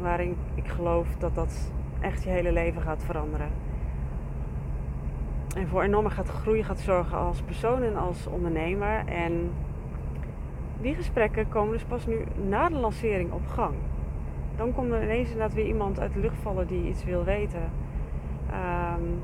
waarin 0.00 0.36
ik 0.54 0.68
geloof 0.68 1.08
dat 1.18 1.34
dat 1.34 1.72
echt 2.00 2.22
je 2.22 2.30
hele 2.30 2.52
leven 2.52 2.82
gaat 2.82 3.04
veranderen. 3.04 3.48
En 5.56 5.68
voor 5.68 5.82
enorme 5.82 6.10
gaat 6.10 6.28
groei 6.28 6.64
gaat 6.64 6.80
zorgen 6.80 7.18
als 7.18 7.42
persoon 7.42 7.82
en 7.82 7.96
als 7.96 8.26
ondernemer. 8.26 9.06
En 9.06 9.50
die 10.80 10.94
gesprekken 10.94 11.48
komen 11.48 11.72
dus 11.72 11.84
pas 11.84 12.06
nu 12.06 12.24
na 12.48 12.68
de 12.68 12.78
lancering 12.78 13.32
op 13.32 13.46
gang 13.46 13.74
dan 14.60 14.72
komt 14.72 14.92
er 14.92 15.02
ineens 15.02 15.30
inderdaad 15.30 15.54
weer 15.54 15.66
iemand 15.66 16.00
uit 16.00 16.12
de 16.12 16.20
lucht 16.20 16.38
vallen 16.42 16.66
die 16.66 16.88
iets 16.88 17.04
wil 17.04 17.24
weten. 17.24 17.70
Um, 18.50 19.22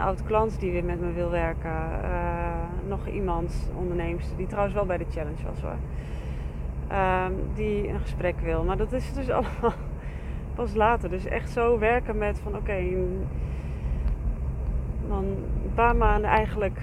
een 0.00 0.06
oude 0.06 0.22
klant 0.22 0.60
die 0.60 0.72
weer 0.72 0.84
met 0.84 1.00
me 1.00 1.12
wil 1.12 1.30
werken. 1.30 1.70
Uh, 2.04 2.88
nog 2.88 3.06
iemand, 3.06 3.70
ondernemster, 3.76 4.36
die 4.36 4.46
trouwens 4.46 4.74
wel 4.74 4.86
bij 4.86 4.98
de 4.98 5.06
challenge 5.10 5.44
was 5.44 5.60
hoor. 5.60 5.76
Um, 6.98 7.34
die 7.54 7.88
een 7.88 8.00
gesprek 8.00 8.40
wil. 8.40 8.64
Maar 8.64 8.76
dat 8.76 8.92
is 8.92 9.12
dus 9.12 9.30
allemaal 9.38 9.72
pas 10.54 10.74
later. 10.74 11.10
Dus 11.10 11.24
echt 11.24 11.50
zo 11.50 11.78
werken 11.78 12.18
met 12.18 12.38
van 12.38 12.56
oké, 12.56 12.82
dan 15.08 15.24
een 15.64 15.74
paar 15.74 15.96
maanden 15.96 16.30
eigenlijk 16.30 16.78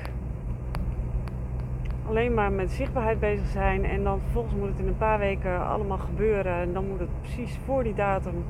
alleen 2.08 2.34
maar 2.34 2.52
met 2.52 2.72
zichtbaarheid 2.72 3.20
bezig 3.20 3.48
zijn. 3.48 3.86
En 3.86 4.04
dan 4.04 4.20
vervolgens 4.20 4.56
moet 4.56 4.68
het 4.68 4.80
in 4.80 4.88
een 4.88 4.98
paar 4.98 5.20
weken 5.20 5.68
allemaal 5.68 5.98
gebeuren. 5.98 6.54
En 6.54 6.74
dan 6.74 6.88
moet 6.88 7.00
het 7.00 7.22
precies 7.22 7.60
voor 7.66 7.84
die 7.84 7.96
datum. 7.96 8.44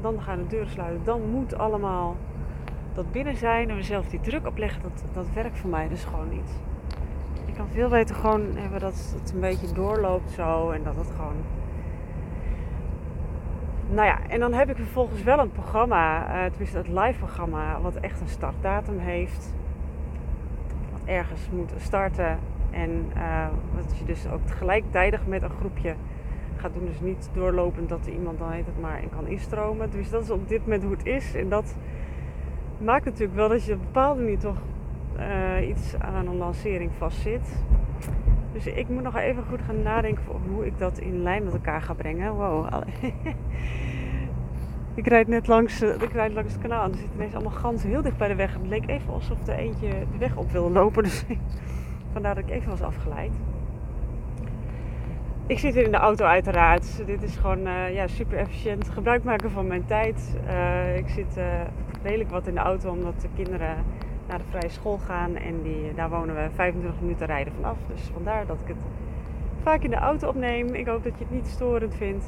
Dan 0.00 0.20
gaan 0.20 0.38
de 0.38 0.46
deuren 0.46 0.70
sluiten. 0.70 1.04
Dan 1.04 1.30
moet 1.30 1.58
allemaal 1.58 2.16
dat 2.94 3.12
binnen 3.12 3.36
zijn. 3.36 3.70
En 3.70 3.76
mezelf 3.76 4.06
die 4.08 4.20
druk 4.20 4.46
opleggen. 4.46 4.82
Dat, 4.82 5.04
dat 5.12 5.26
werkt 5.34 5.58
voor 5.58 5.70
mij 5.70 5.88
dus 5.88 6.04
gewoon 6.04 6.28
niet. 6.28 6.50
Ik 7.44 7.54
kan 7.54 7.68
veel 7.72 7.88
beter 7.88 8.14
gewoon 8.14 8.56
hebben 8.56 8.80
dat 8.80 9.14
het 9.20 9.32
een 9.32 9.40
beetje 9.40 9.72
doorloopt 9.72 10.30
zo. 10.30 10.70
En 10.70 10.82
dat 10.82 10.96
het 10.96 11.10
gewoon. 11.16 11.36
Nou 13.90 14.06
ja, 14.06 14.18
en 14.28 14.40
dan 14.40 14.52
heb 14.52 14.70
ik 14.70 14.76
vervolgens 14.76 15.22
wel 15.22 15.38
een 15.38 15.52
programma. 15.52 16.26
Uh, 16.26 16.50
tenminste, 16.50 16.76
het 16.76 16.88
live 16.88 17.18
programma. 17.18 17.80
Wat 17.80 17.96
echt 17.96 18.20
een 18.20 18.28
startdatum 18.28 18.98
heeft. 18.98 19.54
Wat 20.92 21.00
ergens 21.04 21.48
moet 21.50 21.72
starten 21.76 22.38
en 22.70 23.12
uh, 23.16 23.46
wat 23.74 23.98
je 23.98 24.04
dus 24.04 24.26
ook 24.28 24.50
gelijktijdig 24.50 25.26
met 25.26 25.42
een 25.42 25.50
groepje 25.50 25.94
gaat 26.56 26.74
doen. 26.74 26.84
Dus 26.84 27.00
niet 27.00 27.30
doorlopend 27.32 27.88
dat 27.88 28.06
er 28.06 28.12
iemand 28.12 28.38
dan 28.38 28.50
heet 28.50 28.66
het 28.66 28.80
maar 28.80 29.02
in 29.02 29.10
kan 29.10 29.26
instromen. 29.26 29.90
Dus 29.90 30.10
dat 30.10 30.22
is 30.22 30.30
op 30.30 30.48
dit 30.48 30.60
moment 30.60 30.82
hoe 30.82 30.92
het 30.92 31.06
is. 31.06 31.34
En 31.34 31.48
dat 31.48 31.76
maakt 32.82 33.04
natuurlijk 33.04 33.34
wel 33.34 33.48
dat 33.48 33.64
je 33.64 33.72
op 33.72 33.80
bepaalde 33.80 34.20
manier 34.20 34.38
toch 34.38 34.56
uh, 35.18 35.68
iets 35.68 35.98
aan 35.98 36.26
een 36.26 36.36
lancering 36.36 36.90
vastzit. 36.98 37.62
Dus 38.52 38.66
ik 38.66 38.88
moet 38.88 39.02
nog 39.02 39.16
even 39.16 39.44
goed 39.48 39.60
gaan 39.66 39.82
nadenken 39.82 40.22
over 40.28 40.50
hoe 40.50 40.66
ik 40.66 40.78
dat 40.78 40.98
in 40.98 41.22
lijn 41.22 41.44
met 41.44 41.52
elkaar 41.52 41.82
ga 41.82 41.94
brengen. 41.94 42.34
Wow. 42.34 42.66
ik 44.94 45.06
rijd 45.06 45.28
net 45.28 45.46
langs, 45.46 45.82
uh, 45.82 45.94
ik 45.94 46.12
rijd 46.12 46.32
langs 46.32 46.52
het 46.52 46.62
kanaal 46.62 46.84
en 46.84 46.90
er 46.90 46.96
zitten 46.96 47.16
ineens 47.16 47.34
allemaal 47.34 47.52
ganzen 47.52 47.88
heel 47.88 48.02
dicht 48.02 48.16
bij 48.16 48.28
de 48.28 48.34
weg. 48.34 48.52
Het 48.52 48.66
leek 48.66 48.88
even 48.88 49.12
alsof 49.12 49.46
er 49.46 49.54
eentje 49.54 49.88
de 49.88 50.18
weg 50.18 50.36
op 50.36 50.50
wilde 50.50 50.72
lopen. 50.72 51.02
Dus 51.12 51.24
Vandaar 52.12 52.34
dat 52.34 52.44
ik 52.44 52.50
even 52.50 52.70
was 52.70 52.82
afgeleid. 52.82 53.32
Ik 55.46 55.58
zit 55.58 55.74
weer 55.74 55.84
in 55.84 55.90
de 55.90 55.96
auto 55.96 56.24
uiteraard. 56.24 57.06
Dit 57.06 57.22
is 57.22 57.36
gewoon 57.36 57.66
uh, 57.66 57.94
ja, 57.94 58.06
super 58.06 58.38
efficiënt 58.38 58.88
gebruik 58.90 59.24
maken 59.24 59.50
van 59.50 59.66
mijn 59.66 59.84
tijd. 59.84 60.36
Uh, 60.46 60.96
ik 60.96 61.08
zit 61.08 61.36
uh, 61.38 61.44
redelijk 62.02 62.30
wat 62.30 62.46
in 62.46 62.54
de 62.54 62.60
auto 62.60 62.90
omdat 62.90 63.20
de 63.20 63.28
kinderen 63.34 63.76
naar 64.28 64.38
de 64.38 64.44
vrije 64.50 64.68
school 64.68 64.98
gaan. 64.98 65.36
En 65.36 65.62
die, 65.62 65.94
daar 65.94 66.10
wonen 66.10 66.34
we 66.34 66.48
25 66.54 67.00
minuten 67.00 67.26
rijden 67.26 67.52
vanaf. 67.52 67.76
Dus 67.92 68.10
vandaar 68.12 68.46
dat 68.46 68.60
ik 68.60 68.68
het 68.68 68.84
vaak 69.62 69.82
in 69.82 69.90
de 69.90 69.96
auto 69.96 70.28
opneem. 70.28 70.74
Ik 70.74 70.86
hoop 70.86 71.04
dat 71.04 71.18
je 71.18 71.24
het 71.24 71.34
niet 71.34 71.46
storend 71.46 71.94
vindt. 71.94 72.24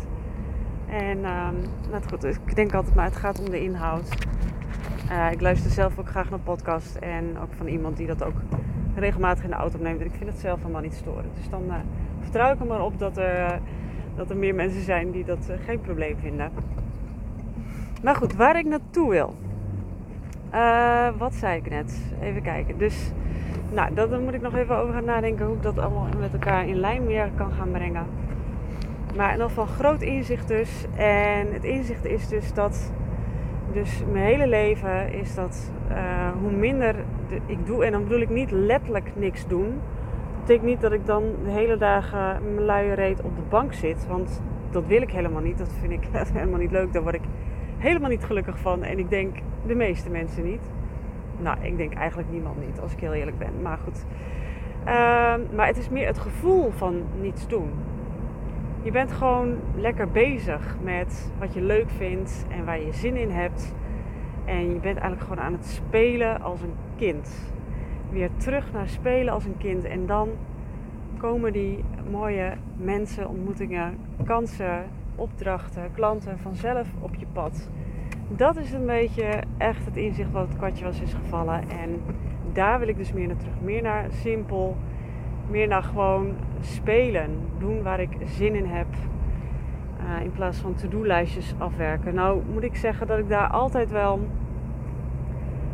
En 0.86 1.18
um, 1.18 1.56
nou 1.90 2.02
goed, 2.08 2.24
ik 2.24 2.54
denk 2.54 2.74
altijd 2.74 2.94
maar 2.94 3.04
het 3.04 3.16
gaat 3.16 3.38
om 3.38 3.50
de 3.50 3.60
inhoud. 3.60 4.08
ik 5.30 5.40
luister 5.40 5.70
zelf 5.70 5.98
ook 5.98 6.08
graag 6.08 6.30
naar 6.30 6.38
podcast. 6.38 6.96
En 6.96 7.38
ook 7.38 7.52
van 7.56 7.66
iemand 7.66 7.96
die 7.96 8.06
dat 8.06 8.24
ook 8.24 8.36
regelmatig 8.94 9.44
in 9.44 9.50
de 9.50 9.56
auto 9.56 9.76
opneemt. 9.76 10.00
En 10.00 10.06
ik 10.06 10.14
vind 10.14 10.30
het 10.30 10.38
zelf 10.38 10.58
helemaal 10.60 10.82
niet 10.82 10.94
storend. 10.94 11.36
Dus 11.36 11.48
dan 11.48 11.62
vertrouw 12.34 12.54
ik 12.54 12.60
er 12.60 12.66
maar 12.66 12.84
op 12.84 12.98
dat 12.98 13.16
er, 13.16 13.60
dat 14.16 14.30
er 14.30 14.36
meer 14.36 14.54
mensen 14.54 14.82
zijn 14.82 15.10
die 15.10 15.24
dat 15.24 15.46
uh, 15.50 15.56
geen 15.64 15.80
probleem 15.80 16.16
vinden. 16.20 16.50
Maar 18.02 18.16
goed, 18.16 18.34
waar 18.34 18.58
ik 18.58 18.64
naartoe 18.64 19.10
wil. 19.10 19.34
wat 21.18 21.34
zei 21.34 21.56
ik 21.56 21.70
net? 21.70 22.00
Even 22.22 22.42
kijken. 22.42 22.78
Dus, 22.78 23.12
nou, 23.72 23.94
daar 23.94 24.20
moet 24.20 24.34
ik 24.34 24.40
nog 24.40 24.54
even 24.54 24.76
over 24.76 24.94
gaan 24.94 25.04
nadenken 25.04 25.46
hoe 25.46 25.56
ik 25.56 25.62
dat 25.62 25.78
allemaal 25.78 26.06
met 26.18 26.32
elkaar 26.32 26.66
in 26.66 26.76
lijn 26.76 27.04
meer 27.04 27.30
kan 27.36 27.52
gaan 27.52 27.70
brengen. 27.70 28.06
Maar 29.16 29.26
in 29.26 29.32
ieder 29.32 29.48
geval 29.48 29.66
groot 29.66 30.02
inzicht 30.02 30.48
dus. 30.48 30.84
En 30.96 31.52
het 31.52 31.64
inzicht 31.64 32.04
is 32.04 32.28
dus 32.28 32.52
dat 32.52 32.92
dus 33.72 34.02
mijn 34.12 34.24
hele 34.24 34.46
leven 34.46 35.12
is 35.12 35.34
dat 35.34 35.70
uh, 35.90 35.96
hoe 36.40 36.50
minder 36.50 36.94
ik 37.46 37.66
doe, 37.66 37.84
en 37.84 37.92
dan 37.92 38.02
bedoel 38.02 38.20
ik 38.20 38.30
niet 38.30 38.50
letterlijk 38.50 39.12
niks 39.16 39.46
doen. 39.46 39.80
Betekent 40.44 40.68
niet 40.68 40.80
dat 40.80 40.92
ik 40.92 41.06
dan 41.06 41.22
de 41.44 41.50
hele 41.50 41.76
dagen 41.76 42.54
mijn 42.54 42.66
luie 42.66 42.92
reet 42.92 43.22
op 43.22 43.36
de 43.36 43.42
bank 43.48 43.72
zit. 43.72 44.06
Want 44.06 44.42
dat 44.70 44.86
wil 44.86 45.02
ik 45.02 45.10
helemaal 45.10 45.40
niet. 45.40 45.58
Dat 45.58 45.72
vind 45.80 45.92
ik 45.92 46.08
helemaal 46.32 46.58
niet 46.58 46.70
leuk. 46.70 46.92
Daar 46.92 47.02
word 47.02 47.14
ik 47.14 47.22
helemaal 47.78 48.10
niet 48.10 48.24
gelukkig 48.24 48.58
van. 48.58 48.82
En 48.82 48.98
ik 48.98 49.10
denk 49.10 49.36
de 49.66 49.74
meeste 49.74 50.10
mensen 50.10 50.44
niet. 50.44 50.62
Nou, 51.38 51.56
ik 51.60 51.76
denk 51.76 51.94
eigenlijk 51.94 52.30
niemand 52.30 52.66
niet, 52.66 52.80
als 52.80 52.92
ik 52.92 53.00
heel 53.00 53.12
eerlijk 53.12 53.38
ben. 53.38 53.62
Maar 53.62 53.78
goed. 53.78 54.04
Uh, 54.80 55.34
maar 55.54 55.66
het 55.66 55.76
is 55.76 55.88
meer 55.88 56.06
het 56.06 56.18
gevoel 56.18 56.70
van 56.70 57.02
niets 57.20 57.48
doen. 57.48 57.70
Je 58.82 58.90
bent 58.90 59.12
gewoon 59.12 59.56
lekker 59.76 60.10
bezig 60.10 60.76
met 60.82 61.32
wat 61.38 61.54
je 61.54 61.62
leuk 61.62 61.90
vindt 61.90 62.46
en 62.48 62.64
waar 62.64 62.80
je 62.80 62.92
zin 62.92 63.16
in 63.16 63.30
hebt. 63.30 63.74
En 64.44 64.72
je 64.72 64.80
bent 64.80 64.98
eigenlijk 64.98 65.20
gewoon 65.20 65.40
aan 65.40 65.52
het 65.52 65.66
spelen 65.66 66.42
als 66.42 66.62
een 66.62 66.74
kind. 66.96 67.52
Weer 68.14 68.30
terug 68.36 68.72
naar 68.72 68.88
spelen 68.88 69.32
als 69.32 69.44
een 69.44 69.56
kind. 69.56 69.84
En 69.84 70.06
dan 70.06 70.28
komen 71.18 71.52
die 71.52 71.84
mooie 72.10 72.52
mensen, 72.76 73.28
ontmoetingen, 73.28 73.98
kansen, 74.24 74.84
opdrachten, 75.14 75.92
klanten 75.94 76.38
vanzelf 76.38 76.88
op 77.00 77.14
je 77.14 77.26
pad. 77.32 77.68
Dat 78.28 78.56
is 78.56 78.72
een 78.72 78.86
beetje 78.86 79.42
echt 79.56 79.84
het 79.84 79.96
inzicht 79.96 80.30
wat 80.30 80.48
het 80.48 80.56
kwartje 80.56 80.84
was 80.84 81.00
is 81.00 81.14
gevallen. 81.14 81.68
En 81.68 82.00
daar 82.52 82.78
wil 82.78 82.88
ik 82.88 82.96
dus 82.96 83.12
meer 83.12 83.26
naar 83.26 83.36
terug. 83.36 83.60
Meer 83.60 83.82
naar 83.82 84.06
simpel. 84.10 84.76
Meer 85.50 85.68
naar 85.68 85.82
gewoon 85.82 86.34
spelen. 86.60 87.30
Doen 87.58 87.82
waar 87.82 88.00
ik 88.00 88.16
zin 88.24 88.54
in 88.54 88.66
heb. 88.66 88.86
Uh, 90.00 90.24
in 90.24 90.32
plaats 90.32 90.58
van 90.58 90.74
to-do-lijstjes 90.74 91.54
afwerken. 91.58 92.14
Nou 92.14 92.42
moet 92.52 92.62
ik 92.62 92.76
zeggen 92.76 93.06
dat 93.06 93.18
ik 93.18 93.28
daar 93.28 93.48
altijd 93.48 93.90
wel 93.90 94.20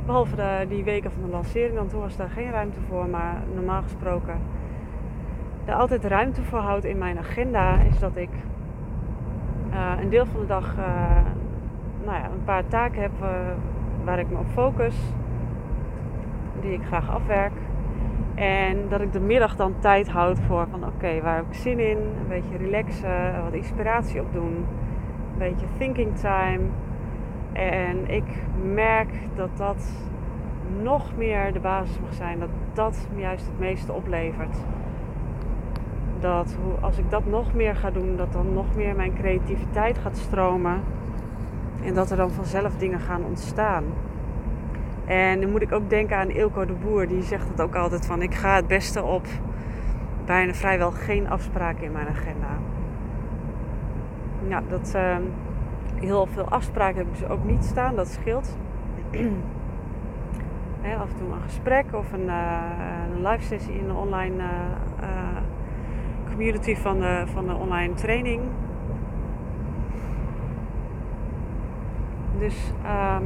Behalve 0.07 0.37
de, 0.37 0.67
die 0.69 0.85
weken 0.85 1.13
van 1.13 1.23
de 1.23 1.29
lancering, 1.29 1.75
dan 1.75 1.89
toen 1.89 2.01
was 2.01 2.17
daar 2.17 2.31
geen 2.31 2.51
ruimte 2.51 2.81
voor. 2.89 3.09
Maar 3.09 3.43
normaal 3.55 3.83
gesproken 3.83 4.41
er 5.71 5.75
altijd 5.75 6.05
ruimte 6.05 6.43
voor 6.43 6.59
houd 6.59 6.85
in 6.85 6.99
mijn 6.99 7.19
agenda 7.19 7.79
is 7.81 7.99
dat 7.99 8.17
ik 8.17 8.31
uh, 9.71 9.93
een 10.01 10.09
deel 10.09 10.27
van 10.27 10.41
de 10.41 10.47
dag 10.47 10.75
uh, 10.79 10.85
nou 12.05 12.19
ja, 12.19 12.25
een 12.25 12.45
paar 12.45 12.67
taken 12.69 13.03
heb 13.03 13.11
uh, 13.23 13.29
waar 14.05 14.19
ik 14.19 14.31
me 14.31 14.39
op 14.39 14.47
focus, 14.53 14.95
die 16.61 16.73
ik 16.73 16.83
graag 16.87 17.11
afwerk. 17.11 17.53
En 18.35 18.89
dat 18.89 19.01
ik 19.01 19.13
de 19.13 19.21
middag 19.21 19.57
dan 19.57 19.75
tijd 19.79 20.09
houd 20.09 20.41
voor 20.41 20.67
van 20.71 20.85
oké, 20.85 21.21
waar 21.21 21.37
heb 21.37 21.47
ik 21.47 21.55
zin 21.55 21.79
in? 21.79 21.97
Een 21.97 22.29
beetje 22.29 22.57
relaxen, 22.57 23.43
wat 23.45 23.53
inspiratie 23.53 24.21
opdoen, 24.21 24.55
een 25.33 25.39
beetje 25.39 25.67
thinking 25.79 26.17
time. 26.17 26.61
En 27.53 28.11
ik 28.11 28.25
merk 28.73 29.13
dat 29.35 29.57
dat 29.57 29.93
nog 30.83 31.17
meer 31.17 31.53
de 31.53 31.61
basis 31.61 32.01
mag 32.01 32.15
zijn, 32.15 32.39
dat 32.39 32.49
dat 32.73 33.09
juist 33.17 33.47
het 33.47 33.59
meeste 33.59 33.93
oplevert 33.93 34.57
dat 36.21 36.57
als 36.81 36.99
ik 36.99 37.11
dat 37.11 37.27
nog 37.27 37.55
meer 37.55 37.77
ga 37.77 37.91
doen, 37.91 38.17
dat 38.17 38.33
dan 38.33 38.53
nog 38.53 38.75
meer 38.75 38.97
mijn 38.97 39.15
creativiteit 39.15 39.99
gaat 39.99 40.17
stromen. 40.17 40.83
En 41.83 41.95
dat 41.95 42.11
er 42.11 42.17
dan 42.17 42.31
vanzelf 42.31 42.77
dingen 42.77 43.01
gaan 43.01 43.25
ontstaan. 43.25 43.85
En 45.05 45.41
dan 45.41 45.51
moet 45.51 45.63
ik 45.63 45.73
ook 45.73 45.91
denken 45.91 46.17
aan 46.17 46.31
Ilko 46.31 46.65
de 46.65 46.73
Boer. 46.73 47.09
Die 47.09 47.23
zegt 47.23 47.49
het 47.49 47.61
ook 47.61 47.75
altijd 47.75 48.07
van 48.07 48.23
ik 48.23 48.35
ga 48.35 48.55
het 48.55 48.67
beste 48.67 49.03
op 49.03 49.27
bijna 50.25 50.55
vrijwel 50.55 50.91
geen 50.91 51.29
afspraken 51.29 51.85
in 51.85 51.93
mijn 51.93 52.09
agenda. 52.09 52.59
Ja, 54.49 54.63
dat 54.69 54.93
uh, 54.97 55.17
heel 56.01 56.27
veel 56.27 56.49
afspraken 56.49 56.97
heb 56.97 57.07
ik 57.07 57.19
dus 57.19 57.29
ook 57.29 57.45
niet 57.45 57.65
staan. 57.65 57.97
Dat 57.97 58.09
scheelt. 58.09 58.57
af 61.01 61.11
en 61.11 61.17
toe 61.17 61.33
een 61.33 61.43
gesprek 61.43 61.85
of 61.93 62.13
een, 62.13 62.27
uh, 62.27 62.63
een 63.15 63.27
live 63.27 63.45
sessie 63.45 63.75
in 63.75 63.89
een 63.89 63.97
online 63.97 64.43
uh, 65.01 65.09
community 66.29 66.77
van 66.77 67.01
de, 67.01 67.23
van 67.27 67.47
de 67.47 67.55
online 67.55 67.95
training. 67.95 68.43
Dus 72.39 72.73
um, 73.17 73.25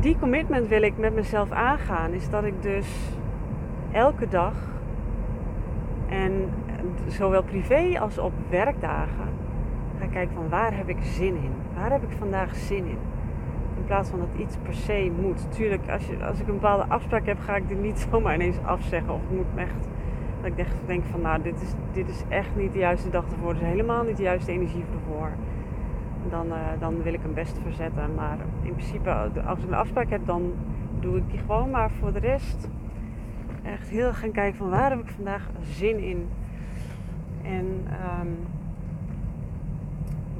die 0.00 0.18
commitment 0.18 0.68
wil 0.68 0.82
ik 0.82 0.98
met 0.98 1.14
mezelf 1.14 1.50
aangaan. 1.50 2.12
Is 2.12 2.30
dat 2.30 2.44
ik 2.44 2.62
dus 2.62 2.88
elke 3.92 4.28
dag 4.28 4.54
en 6.08 6.50
zowel 7.06 7.42
privé 7.42 7.98
als 8.00 8.18
op 8.18 8.32
werkdagen 8.48 9.28
ga 9.98 10.06
kijken 10.06 10.34
van 10.34 10.48
waar 10.48 10.76
heb 10.76 10.88
ik 10.88 11.02
zin 11.02 11.36
in? 11.36 11.52
Waar 11.74 11.90
heb 11.90 12.02
ik 12.02 12.16
vandaag 12.18 12.54
zin 12.54 12.84
in? 12.84 12.98
In 13.76 13.84
plaats 13.86 14.10
van 14.10 14.18
dat 14.18 14.28
iets 14.36 14.56
per 14.62 14.74
se 14.74 15.12
moet. 15.20 15.52
Tuurlijk, 15.52 15.90
als, 15.90 16.06
je, 16.06 16.24
als 16.24 16.40
ik 16.40 16.48
een 16.48 16.54
bepaalde 16.54 16.84
afspraak 16.88 17.26
heb, 17.26 17.38
ga 17.40 17.56
ik 17.56 17.68
dit 17.68 17.80
niet 17.80 17.98
zomaar 18.10 18.34
ineens 18.34 18.58
afzeggen. 18.62 19.14
Of 19.14 19.20
moet 19.30 19.46
echt 19.56 19.88
dat 20.40 20.50
ik 20.58 20.66
denk 20.86 21.04
van 21.04 21.20
nou, 21.20 21.42
dit 21.42 21.62
is, 21.62 21.72
dit 21.92 22.08
is 22.08 22.22
echt 22.28 22.56
niet 22.56 22.72
de 22.72 22.78
juiste 22.78 23.10
dag 23.10 23.24
ervoor. 23.32 23.54
Is 23.54 23.60
helemaal 23.60 24.04
niet 24.04 24.16
de 24.16 24.22
juiste 24.22 24.52
energie 24.52 24.84
ervoor. 24.92 25.30
Dan, 26.30 26.46
uh, 26.46 26.54
dan 26.78 27.02
wil 27.02 27.12
ik 27.12 27.20
hem 27.22 27.34
best 27.34 27.58
verzetten. 27.62 28.14
Maar 28.14 28.38
in 28.62 28.72
principe, 28.72 29.10
als 29.46 29.58
ik 29.58 29.66
een 29.66 29.74
afspraak 29.74 30.10
heb, 30.10 30.26
dan 30.26 30.52
doe 31.00 31.16
ik 31.16 31.30
die 31.30 31.38
gewoon. 31.38 31.70
Maar 31.70 31.90
voor 31.90 32.12
de 32.12 32.18
rest 32.18 32.68
echt 33.62 33.88
heel 33.88 34.12
gaan 34.12 34.30
kijken 34.30 34.58
van 34.58 34.70
waar 34.70 34.90
heb 34.90 35.00
ik 35.00 35.08
vandaag 35.08 35.50
zin 35.60 35.98
in. 35.98 36.28
En 37.42 37.86
um, 38.20 38.36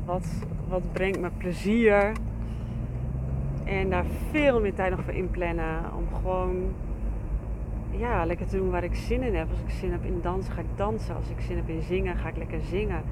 wat, 0.08 0.28
wat 0.68 0.92
brengt 0.92 1.20
me 1.20 1.30
plezier. 1.36 2.12
En 3.64 3.90
daar 3.90 4.04
veel 4.30 4.60
meer 4.60 4.74
tijd 4.74 4.90
nog 4.90 5.04
voor 5.04 5.14
inplannen. 5.14 5.94
Om 5.96 6.06
gewoon 6.14 6.74
ja, 7.90 8.24
lekker 8.24 8.46
te 8.46 8.56
doen 8.56 8.70
waar 8.70 8.84
ik 8.84 8.94
zin 8.94 9.22
in 9.22 9.34
heb. 9.34 9.50
Als 9.50 9.60
ik 9.60 9.70
zin 9.70 9.92
heb 9.92 10.04
in 10.04 10.18
dansen, 10.22 10.52
ga 10.52 10.60
ik 10.60 10.76
dansen. 10.76 11.14
Als 11.14 11.28
ik 11.28 11.40
zin 11.40 11.56
heb 11.56 11.68
in 11.68 11.82
zingen, 11.82 12.16
ga 12.16 12.28
ik 12.28 12.36
lekker 12.36 12.60
zingen. 12.60 13.02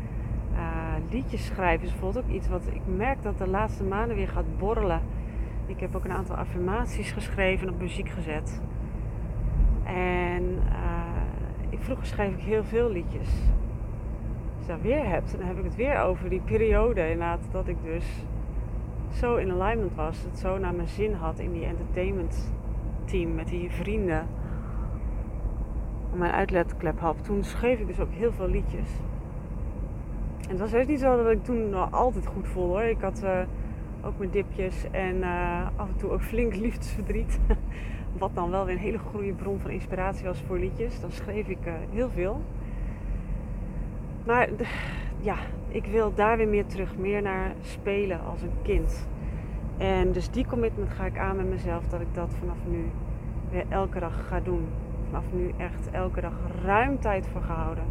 Uh, 0.53 0.61
liedjes 1.11 1.47
schrijven 1.47 1.87
is 1.87 1.93
bijvoorbeeld 1.93 2.25
ook 2.25 2.31
iets 2.31 2.49
wat 2.49 2.67
ik 2.73 2.81
merk 2.97 3.23
dat 3.23 3.39
de 3.39 3.49
laatste 3.49 3.85
maanden 3.85 4.17
weer 4.17 4.29
gaat 4.29 4.59
borrelen. 4.59 5.01
Ik 5.67 5.81
heb 5.81 5.97
ook 5.97 6.05
een 6.05 6.13
aantal 6.13 6.37
affirmaties 6.37 7.13
geschreven 7.13 7.67
en 7.67 7.73
op 7.73 7.81
muziek 7.81 8.09
gezet. 8.09 8.61
En 9.85 10.63
ik, 11.71 11.79
vroeger 11.81 12.07
schreef 12.07 12.33
ik 12.33 12.43
heel 12.43 12.65
veel 12.65 12.91
liedjes. 12.91 13.29
Weer 14.83 15.09
hebt, 15.09 15.33
dan 15.39 15.47
heb 15.47 15.59
ik 15.59 15.65
het 15.65 15.75
weer 15.77 16.01
over 16.01 16.29
die 16.29 16.41
periode 16.41 17.01
inderdaad 17.01 17.41
dat 17.51 17.69
ik 17.69 17.77
dus 17.85 18.05
zo 19.13 19.37
in 19.37 19.51
alignment 19.51 19.95
was. 19.95 20.23
Het 20.31 20.39
zo 20.39 20.59
naar 20.59 20.75
mijn 20.75 20.89
zin 20.89 21.13
had 21.13 21.39
in 21.39 21.53
die 21.53 21.65
entertainment 21.65 22.53
team 23.05 23.35
met 23.35 23.49
die 23.49 23.71
vrienden 23.71 24.27
mijn 26.15 26.33
uitlaatklep 26.33 27.01
had. 27.01 27.25
Toen 27.25 27.45
schreef 27.45 27.81
ik 27.81 27.87
dus 27.87 28.01
ook 28.01 28.13
heel 28.13 28.33
veel 28.33 28.49
liedjes. 28.49 28.89
En 30.41 30.49
het 30.49 30.61
was 30.61 30.71
heus 30.71 30.87
niet 30.87 31.01
zo 31.01 31.23
dat 31.23 31.33
ik 31.33 31.45
toen 31.45 31.93
altijd 31.93 32.27
goed 32.27 32.49
voelde 32.49 32.73
hoor. 32.73 32.83
Ik 32.83 33.01
had 33.01 33.21
uh, 33.25 33.41
ook 34.05 34.19
mijn 34.19 34.31
dipjes 34.31 34.85
en 34.91 35.17
uh, 35.17 35.67
af 35.77 35.89
en 35.89 35.97
toe 35.97 36.11
ook 36.11 36.23
flink 36.23 36.55
liefdesverdriet. 36.55 37.39
Wat 38.19 38.31
dan 38.35 38.51
wel 38.51 38.65
weer 38.65 38.75
een 38.75 38.81
hele 38.81 38.99
goede 38.99 39.33
bron 39.33 39.59
van 39.61 39.71
inspiratie 39.71 40.27
was 40.27 40.43
voor 40.47 40.59
liedjes. 40.59 41.01
Dan 41.01 41.11
schreef 41.11 41.49
ik 41.49 41.67
uh, 41.67 41.73
heel 41.91 42.11
veel. 42.11 42.41
Maar 44.27 44.49
ja, 45.21 45.37
ik 45.69 45.85
wil 45.85 46.15
daar 46.15 46.37
weer 46.37 46.49
meer 46.49 46.67
terug. 46.67 46.97
Meer 46.97 47.23
naar 47.23 47.53
spelen 47.63 48.21
als 48.25 48.43
een 48.43 48.63
kind. 48.63 49.09
En 49.77 50.13
dus 50.13 50.31
die 50.31 50.47
commitment 50.47 50.91
ga 50.91 51.05
ik 51.05 51.19
aan 51.19 51.37
met 51.37 51.49
mezelf. 51.49 51.87
Dat 51.87 52.01
ik 52.01 52.15
dat 52.15 52.35
vanaf 52.39 52.59
nu 52.67 52.91
weer 53.51 53.65
elke 53.69 53.99
dag 53.99 54.29
ga 54.29 54.41
doen 54.41 54.69
vanaf 55.07 55.25
nu 55.33 55.53
echt 55.57 55.91
elke 55.91 56.21
dag 56.21 56.33
ruim 56.65 57.01
tijd 57.01 57.27
voor 57.27 57.43
gehouden. 57.43 57.85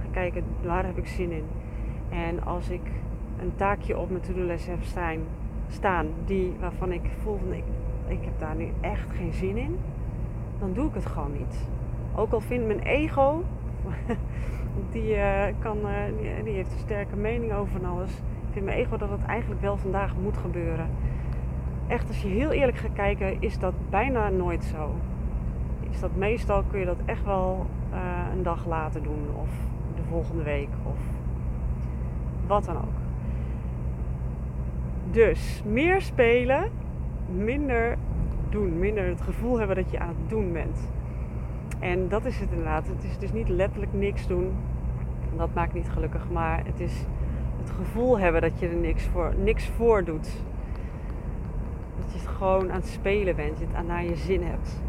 Ga 0.00 0.08
kijken 0.10 0.44
waar 0.62 0.84
heb 0.84 0.98
ik 0.98 1.06
zin 1.06 1.30
in. 1.30 1.44
En 2.08 2.44
als 2.44 2.68
ik 2.68 2.80
een 3.40 3.52
taakje 3.56 3.98
op 3.98 4.10
mijn 4.10 4.22
to-do-les 4.22 4.66
heb 4.66 4.82
staan, 4.82 5.18
staan 5.68 6.06
die, 6.24 6.54
waarvan 6.60 6.92
ik 6.92 7.10
voel 7.22 7.38
van 7.38 7.52
ik, 7.52 7.64
ik 8.06 8.24
heb 8.24 8.38
daar 8.38 8.56
nu 8.56 8.68
echt 8.80 9.10
geen 9.10 9.32
zin 9.32 9.56
in, 9.56 9.78
dan 10.58 10.72
doe 10.72 10.88
ik 10.88 10.94
het 10.94 11.06
gewoon 11.06 11.32
niet. 11.32 11.68
Ook 12.14 12.32
al 12.32 12.40
vindt 12.40 12.66
mijn 12.66 12.82
ego, 12.82 13.42
die, 14.90 15.16
uh, 15.16 15.42
kan, 15.58 15.78
uh, 15.78 16.44
die 16.44 16.52
heeft 16.52 16.72
een 16.72 16.78
sterke 16.78 17.16
mening 17.16 17.52
over 17.52 17.80
van 17.80 17.90
alles. 17.90 18.10
Vindt 18.50 18.68
mijn 18.68 18.78
ego 18.78 18.96
dat 18.96 19.10
het 19.10 19.24
eigenlijk 19.26 19.60
wel 19.60 19.76
vandaag 19.76 20.14
moet 20.22 20.36
gebeuren. 20.36 20.90
Echt, 21.86 22.08
als 22.08 22.22
je 22.22 22.28
heel 22.28 22.50
eerlijk 22.50 22.78
gaat 22.78 22.92
kijken, 22.92 23.36
is 23.40 23.58
dat 23.58 23.74
bijna 23.90 24.28
nooit 24.28 24.64
zo 24.64 24.94
is 25.90 26.00
dat 26.00 26.16
meestal 26.16 26.62
kun 26.70 26.78
je 26.80 26.86
dat 26.86 27.00
echt 27.04 27.24
wel 27.24 27.66
uh, 27.92 27.98
een 28.32 28.42
dag 28.42 28.66
later 28.66 29.02
doen 29.02 29.26
of 29.34 29.48
de 29.96 30.02
volgende 30.08 30.42
week 30.42 30.68
of 30.82 30.98
wat 32.46 32.64
dan 32.64 32.76
ook. 32.76 32.98
Dus 35.10 35.62
meer 35.66 36.00
spelen, 36.00 36.70
minder 37.30 37.96
doen, 38.48 38.78
minder 38.78 39.06
het 39.06 39.20
gevoel 39.20 39.58
hebben 39.58 39.76
dat 39.76 39.90
je 39.90 39.98
aan 39.98 40.08
het 40.08 40.30
doen 40.30 40.52
bent. 40.52 40.90
En 41.78 42.08
dat 42.08 42.24
is 42.24 42.38
het 42.38 42.50
inderdaad. 42.50 42.86
Het 42.86 43.04
is 43.04 43.18
dus 43.18 43.32
niet 43.32 43.48
letterlijk 43.48 43.92
niks 43.92 44.26
doen. 44.26 44.52
Dat 45.38 45.54
maakt 45.54 45.74
niet 45.74 45.88
gelukkig, 45.88 46.30
maar 46.30 46.62
het 46.64 46.80
is 46.80 47.04
het 47.58 47.70
gevoel 47.70 48.18
hebben 48.18 48.40
dat 48.40 48.58
je 48.58 48.68
er 48.68 48.76
niks 48.76 49.04
voor, 49.04 49.34
niks 49.36 49.66
voor 49.66 50.04
doet. 50.04 50.28
Dat 52.00 52.12
je 52.12 52.18
het 52.18 52.26
gewoon 52.26 52.70
aan 52.70 52.80
het 52.80 52.88
spelen 52.88 53.36
bent, 53.36 53.58
je 53.58 53.64
het 53.64 53.74
aan 53.74 53.86
naar 53.86 54.04
je 54.04 54.16
zin 54.16 54.42
hebt. 54.42 54.82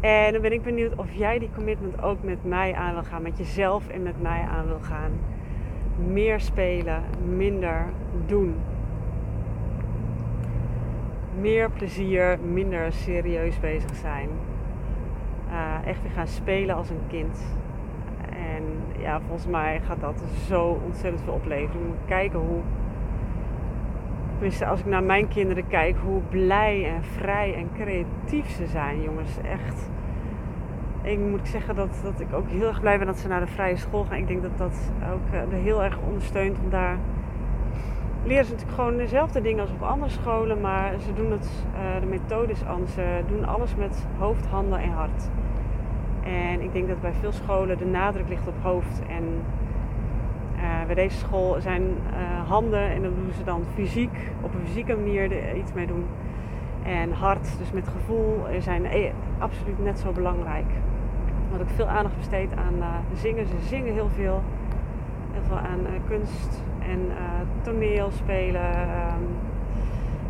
En 0.00 0.32
dan 0.32 0.42
ben 0.42 0.52
ik 0.52 0.62
benieuwd 0.62 0.94
of 0.96 1.12
jij 1.12 1.38
die 1.38 1.50
commitment 1.54 2.02
ook 2.02 2.22
met 2.22 2.44
mij 2.44 2.74
aan 2.74 2.92
wil 2.92 3.02
gaan, 3.02 3.22
met 3.22 3.38
jezelf 3.38 3.88
en 3.88 4.02
met 4.02 4.22
mij 4.22 4.40
aan 4.40 4.66
wil 4.66 4.80
gaan. 4.80 5.10
Meer 6.12 6.40
spelen, 6.40 7.02
minder 7.34 7.86
doen. 8.26 8.54
Meer 11.40 11.70
plezier, 11.70 12.38
minder 12.52 12.92
serieus 12.92 13.60
bezig 13.60 13.94
zijn. 13.94 14.28
Uh, 15.48 15.86
echt 15.86 16.02
weer 16.02 16.12
gaan 16.12 16.26
spelen 16.26 16.76
als 16.76 16.90
een 16.90 17.06
kind. 17.08 17.38
En 18.56 18.62
ja, 19.02 19.20
volgens 19.20 19.46
mij 19.46 19.80
gaat 19.86 20.00
dat 20.00 20.22
zo 20.46 20.80
ontzettend 20.84 21.22
veel 21.24 21.32
opleveren. 21.32 21.80
Je 21.80 21.86
moet 21.86 22.06
kijken 22.06 22.38
hoe. 22.38 22.60
Tenminste, 24.32 24.66
als 24.66 24.80
ik 24.80 24.86
naar 24.86 25.02
mijn 25.02 25.28
kinderen 25.28 25.66
kijk, 25.66 25.96
hoe 26.04 26.20
blij 26.28 26.86
en 26.94 27.04
vrij 27.04 27.54
en 27.54 27.68
creatief 27.74 28.50
ze 28.50 28.66
zijn, 28.66 29.02
jongens. 29.02 29.38
Echt 29.42 29.90
ik 31.02 31.18
moet 31.18 31.48
zeggen 31.48 31.74
dat, 31.74 32.00
dat 32.02 32.20
ik 32.20 32.32
ook 32.32 32.48
heel 32.48 32.66
erg 32.66 32.80
blij 32.80 32.98
ben 32.98 33.06
dat 33.06 33.18
ze 33.18 33.28
naar 33.28 33.40
de 33.40 33.46
vrije 33.46 33.76
school 33.76 34.04
gaan. 34.04 34.18
Ik 34.18 34.28
denk 34.28 34.42
dat 34.42 34.58
dat 34.58 34.92
ook 35.12 35.34
uh, 35.34 35.62
heel 35.62 35.82
erg 35.82 35.98
ondersteunt. 36.06 36.58
Want 36.58 36.70
daar 36.70 36.98
leren 38.24 38.44
ze 38.44 38.50
natuurlijk 38.50 38.78
gewoon 38.78 38.96
dezelfde 38.96 39.40
dingen 39.40 39.60
als 39.60 39.70
op 39.70 39.82
andere 39.82 40.10
scholen. 40.10 40.60
Maar 40.60 40.94
ze 41.00 41.12
doen 41.12 41.30
het, 41.30 41.50
uh, 41.74 42.00
de 42.00 42.06
methode 42.06 42.52
is 42.52 42.64
anders. 42.64 42.92
Ze 42.92 43.20
doen 43.26 43.44
alles 43.44 43.74
met 43.74 44.06
hoofd, 44.18 44.46
handen 44.46 44.78
en 44.78 44.90
hart. 44.90 45.30
En 46.24 46.60
ik 46.60 46.72
denk 46.72 46.88
dat 46.88 47.00
bij 47.00 47.12
veel 47.20 47.32
scholen 47.32 47.78
de 47.78 47.86
nadruk 47.86 48.28
ligt 48.28 48.46
op 48.46 48.54
hoofd. 48.62 49.02
En 49.08 49.24
uh, 50.56 50.86
bij 50.86 50.94
deze 50.94 51.16
school 51.16 51.60
zijn 51.60 51.82
handen 52.46 52.90
en 52.90 53.02
dan 53.02 53.14
doen 53.14 53.32
ze 53.36 53.44
dan 53.44 53.64
fysiek, 53.74 54.30
op 54.40 54.54
een 54.54 54.66
fysieke 54.66 54.96
manier 54.96 55.48
er 55.48 55.56
iets 55.56 55.72
mee 55.72 55.86
doen. 55.86 56.04
en 56.82 57.12
hart, 57.12 57.58
dus 57.58 57.72
met 57.72 57.88
gevoel, 57.88 58.46
zijn 58.58 58.86
absoluut 59.38 59.84
net 59.84 59.98
zo 59.98 60.12
belangrijk. 60.12 60.66
Wat 61.50 61.60
ik 61.60 61.68
veel 61.74 61.86
aandacht 61.86 62.16
besteed 62.16 62.56
aan 62.56 63.04
zingen. 63.14 63.46
Ze 63.46 63.54
zingen 63.68 63.92
heel 63.92 64.08
veel. 64.14 64.42
Heel 65.32 65.42
veel 65.42 65.56
aan 65.56 65.86
kunst 66.08 66.62
en 66.78 67.10
toneel 67.62 68.10
spelen, 68.10 68.80
um, 68.80 69.26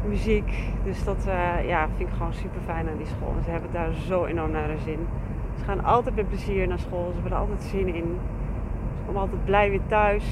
muziek. 0.08 0.72
Dus 0.84 1.04
dat 1.04 1.24
ja, 1.66 1.88
vind 1.96 2.08
ik 2.08 2.14
gewoon 2.16 2.32
super 2.34 2.60
fijn 2.64 2.88
aan 2.88 2.96
die 2.96 3.06
school. 3.06 3.34
En 3.36 3.44
ze 3.44 3.50
hebben 3.50 3.70
daar 3.72 3.92
zo 3.92 4.24
enorm 4.24 4.50
naar 4.50 4.68
zin. 4.84 5.06
Ze 5.58 5.64
gaan 5.64 5.84
altijd 5.84 6.14
met 6.14 6.28
plezier 6.28 6.68
naar 6.68 6.78
school. 6.78 7.06
Ze 7.06 7.12
hebben 7.12 7.32
er 7.32 7.38
altijd 7.38 7.62
zin 7.62 7.94
in. 7.94 8.18
Ze 8.96 9.02
komen 9.06 9.20
altijd 9.20 9.44
blij 9.44 9.70
weer 9.70 9.86
thuis. 9.86 10.24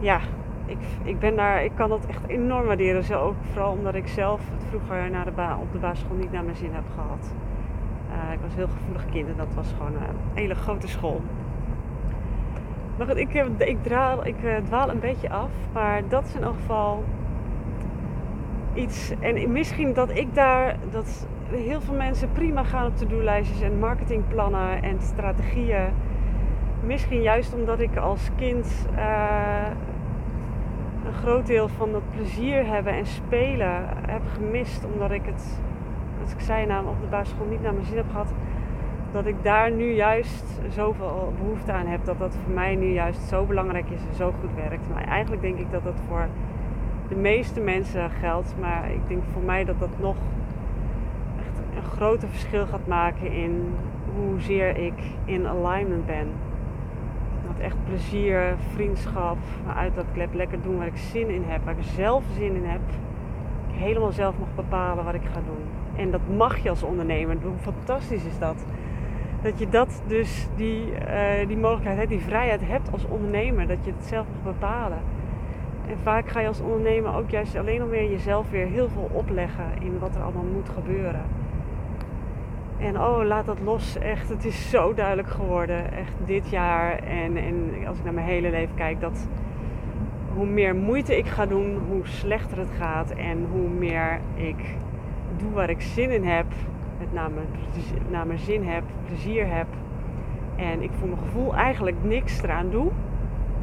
Ja, 0.00 0.20
ik, 0.66 0.78
ik, 1.02 1.18
ben 1.18 1.36
daar, 1.36 1.64
ik 1.64 1.72
kan 1.74 1.88
dat 1.88 2.06
echt 2.06 2.26
enorm 2.26 2.66
waarderen. 2.66 3.04
Zo 3.04 3.20
ook 3.20 3.34
vooral 3.52 3.72
omdat 3.72 3.94
ik 3.94 4.08
zelf 4.08 4.40
het 4.50 4.64
vroeger 4.68 5.10
naar 5.10 5.24
de 5.24 5.56
op 5.60 5.72
de 5.72 5.78
basisschool 5.78 6.16
niet 6.16 6.32
naar 6.32 6.44
mijn 6.44 6.56
zin 6.56 6.72
heb 6.72 6.84
gehad. 6.94 7.32
Uh, 8.10 8.32
ik 8.32 8.38
was 8.40 8.54
heel 8.54 8.68
gevoelig 8.68 9.06
kind 9.10 9.28
en 9.28 9.36
dat 9.36 9.54
was 9.54 9.74
gewoon 9.76 9.94
een 9.94 10.16
hele 10.34 10.54
grote 10.54 10.88
school. 10.88 11.20
Maar 12.98 13.06
goed, 13.06 13.16
ik, 13.16 13.34
ik, 13.58 13.82
draal, 13.82 14.26
ik 14.26 14.42
uh, 14.42 14.56
dwaal 14.56 14.90
een 14.90 15.00
beetje 15.00 15.30
af. 15.30 15.50
Maar 15.72 16.02
dat 16.08 16.24
is 16.24 16.34
in 16.34 16.42
elk 16.42 16.54
geval 16.54 17.04
iets. 18.74 19.12
En 19.20 19.52
misschien 19.52 19.92
dat 19.92 20.10
ik 20.10 20.34
daar. 20.34 20.76
Dat 20.90 21.26
heel 21.50 21.80
veel 21.80 21.94
mensen 21.94 22.32
prima 22.32 22.62
gaan 22.62 22.86
op 22.86 22.96
to-do-lijstjes 22.96 23.60
en 23.60 23.78
marketingplannen 23.78 24.82
en 24.82 24.96
strategieën. 25.00 25.88
Misschien 26.84 27.22
juist 27.22 27.54
omdat 27.54 27.80
ik 27.80 27.96
als 27.96 28.30
kind 28.36 28.88
uh, 28.96 29.66
een 31.06 31.12
groot 31.12 31.46
deel 31.46 31.68
van 31.68 31.92
dat 31.92 32.10
plezier 32.10 32.66
hebben 32.66 32.92
en 32.92 33.06
spelen 33.06 33.88
heb 34.06 34.22
gemist. 34.34 34.86
Omdat 34.92 35.10
ik 35.10 35.24
het, 35.24 35.60
als 36.22 36.32
ik 36.32 36.40
zei, 36.40 36.66
nou, 36.66 36.86
op 36.86 37.00
de 37.00 37.06
basisschool 37.06 37.46
niet 37.46 37.62
naar 37.62 37.74
mijn 37.74 37.86
zin 37.86 37.96
heb 37.96 38.10
gehad. 38.10 38.32
Dat 39.12 39.26
ik 39.26 39.36
daar 39.42 39.70
nu 39.70 39.92
juist 39.92 40.60
zoveel 40.68 41.32
behoefte 41.38 41.72
aan 41.72 41.86
heb. 41.86 42.04
Dat 42.04 42.18
dat 42.18 42.36
voor 42.44 42.52
mij 42.52 42.74
nu 42.74 42.92
juist 42.92 43.20
zo 43.20 43.44
belangrijk 43.44 43.90
is 43.90 44.00
en 44.10 44.14
zo 44.14 44.32
goed 44.40 44.54
werkt. 44.54 44.88
Maar 44.94 45.04
eigenlijk 45.04 45.42
denk 45.42 45.58
ik 45.58 45.70
dat 45.70 45.84
dat 45.84 46.00
voor 46.08 46.26
de 47.08 47.16
meeste 47.16 47.60
mensen 47.60 48.10
geldt. 48.10 48.54
Maar 48.60 48.90
ik 48.90 49.08
denk 49.08 49.22
voor 49.32 49.42
mij 49.42 49.64
dat 49.64 49.78
dat 49.78 49.98
nog 49.98 50.16
een 51.76 51.90
groter 51.90 52.28
verschil 52.28 52.66
gaat 52.66 52.86
maken 52.86 53.32
in 53.32 53.74
hoezeer 54.14 54.76
ik 54.76 54.94
in 55.24 55.46
alignment 55.46 56.06
ben 56.06 56.28
echt 57.60 57.76
plezier, 57.84 58.56
vriendschap, 58.74 59.38
uitlaatklep, 59.76 60.34
lekker 60.34 60.62
doen 60.62 60.78
waar 60.78 60.86
ik 60.86 60.96
zin 60.96 61.28
in 61.28 61.44
heb, 61.46 61.64
waar 61.64 61.78
ik 61.78 61.84
zelf 61.84 62.24
zin 62.36 62.54
in 62.54 62.64
heb. 62.64 62.80
Ik 63.68 63.74
helemaal 63.74 64.12
zelf 64.12 64.38
mag 64.38 64.48
bepalen 64.54 65.04
wat 65.04 65.14
ik 65.14 65.24
ga 65.32 65.40
doen. 65.46 65.64
En 65.96 66.10
dat 66.10 66.20
mag 66.36 66.58
je 66.58 66.70
als 66.70 66.82
ondernemer. 66.82 67.36
Hoe 67.42 67.52
fantastisch 67.60 68.24
is 68.24 68.38
dat? 68.38 68.64
Dat 69.42 69.58
je 69.58 69.68
dat 69.68 70.02
dus, 70.06 70.48
die, 70.56 70.84
uh, 70.90 71.46
die 71.46 71.56
mogelijkheid, 71.56 72.08
die 72.08 72.20
vrijheid 72.20 72.60
hebt 72.64 72.92
als 72.92 73.04
ondernemer. 73.04 73.66
Dat 73.66 73.84
je 73.84 73.90
het 73.90 74.04
zelf 74.04 74.26
mag 74.26 74.52
bepalen. 74.52 74.98
En 75.88 75.96
vaak 76.02 76.28
ga 76.28 76.40
je 76.40 76.46
als 76.46 76.60
ondernemer 76.60 77.14
ook 77.14 77.30
juist 77.30 77.56
alleen 77.56 77.80
al 77.80 77.88
weer 77.88 78.10
jezelf 78.10 78.50
weer 78.50 78.66
heel 78.66 78.88
veel 78.88 79.10
opleggen 79.12 79.64
in 79.80 79.98
wat 79.98 80.14
er 80.14 80.22
allemaal 80.22 80.46
moet 80.52 80.68
gebeuren. 80.68 81.22
En 82.78 83.00
oh, 83.00 83.24
laat 83.24 83.46
dat 83.46 83.58
los. 83.64 83.98
Echt, 83.98 84.28
het 84.28 84.44
is 84.44 84.70
zo 84.70 84.94
duidelijk 84.94 85.28
geworden. 85.28 85.92
Echt 85.92 86.12
dit 86.26 86.50
jaar. 86.50 86.98
En, 86.98 87.36
en 87.36 87.86
als 87.86 87.98
ik 87.98 88.04
naar 88.04 88.14
mijn 88.14 88.26
hele 88.26 88.50
leven 88.50 88.74
kijk, 88.74 89.00
dat 89.00 89.28
hoe 90.34 90.46
meer 90.46 90.74
moeite 90.74 91.16
ik 91.16 91.26
ga 91.26 91.46
doen, 91.46 91.78
hoe 91.88 92.06
slechter 92.06 92.58
het 92.58 92.70
gaat. 92.78 93.10
En 93.10 93.46
hoe 93.52 93.68
meer 93.68 94.20
ik 94.34 94.76
doe 95.36 95.50
waar 95.50 95.70
ik 95.70 95.80
zin 95.80 96.10
in 96.10 96.24
heb. 96.24 96.46
Met 96.98 97.12
name 97.12 97.40
naar 98.10 98.26
mijn 98.26 98.38
zin 98.38 98.64
heb, 98.64 98.82
plezier 99.06 99.54
heb. 99.54 99.66
En 100.56 100.82
ik 100.82 100.90
voor 100.98 101.08
mijn 101.08 101.20
gevoel 101.20 101.54
eigenlijk 101.54 101.96
niks 102.02 102.42
eraan 102.42 102.70
doe. 102.70 102.90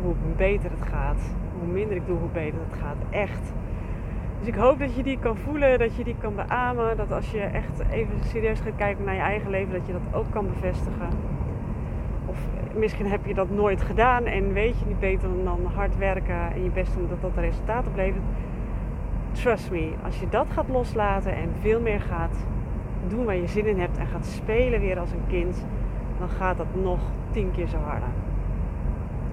Hoe 0.01 0.13
beter 0.37 0.71
het 0.71 0.87
gaat. 0.89 1.35
Hoe 1.59 1.67
minder 1.67 1.95
ik 1.95 2.05
doe, 2.05 2.17
hoe 2.17 2.29
beter 2.33 2.59
het 2.69 2.79
gaat. 2.79 2.97
Echt. 3.09 3.53
Dus 4.45 4.53
ik 4.53 4.59
hoop 4.59 4.79
dat 4.79 4.95
je 4.95 5.03
die 5.03 5.19
kan 5.19 5.37
voelen, 5.37 5.79
dat 5.79 5.95
je 5.95 6.03
die 6.03 6.15
kan 6.19 6.35
beamen. 6.35 6.97
Dat 6.97 7.11
als 7.11 7.31
je 7.31 7.39
echt 7.39 7.79
even 7.91 8.23
serieus 8.25 8.59
gaat 8.59 8.75
kijken 8.75 9.05
naar 9.05 9.13
je 9.13 9.21
eigen 9.21 9.49
leven, 9.49 9.73
dat 9.73 9.85
je 9.85 9.91
dat 9.91 10.13
ook 10.13 10.31
kan 10.31 10.47
bevestigen. 10.47 11.09
Of 12.25 12.37
misschien 12.75 13.07
heb 13.07 13.25
je 13.25 13.33
dat 13.33 13.49
nooit 13.49 13.81
gedaan 13.81 14.25
en 14.25 14.53
weet 14.53 14.79
je 14.79 14.85
niet 14.85 14.99
beter 14.99 15.29
dan 15.43 15.65
hard 15.73 15.97
werken 15.97 16.53
en 16.53 16.63
je 16.63 16.69
best 16.69 16.93
doen 16.93 17.07
dat 17.09 17.21
dat 17.21 17.43
resultaat 17.43 17.87
oplevert. 17.87 18.23
Trust 19.31 19.71
me, 19.71 19.93
als 20.03 20.19
je 20.19 20.29
dat 20.29 20.47
gaat 20.49 20.69
loslaten 20.69 21.35
en 21.35 21.49
veel 21.61 21.81
meer 21.81 22.01
gaat 22.01 22.45
doen 23.07 23.25
waar 23.25 23.35
je 23.35 23.47
zin 23.47 23.65
in 23.65 23.79
hebt 23.79 23.97
en 23.97 24.07
gaat 24.07 24.25
spelen 24.25 24.79
weer 24.79 24.99
als 24.99 25.11
een 25.11 25.27
kind, 25.27 25.65
dan 26.19 26.29
gaat 26.29 26.57
dat 26.57 26.75
nog 26.81 26.99
tien 27.31 27.51
keer 27.51 27.67
zo 27.67 27.77
harder. 27.77 28.09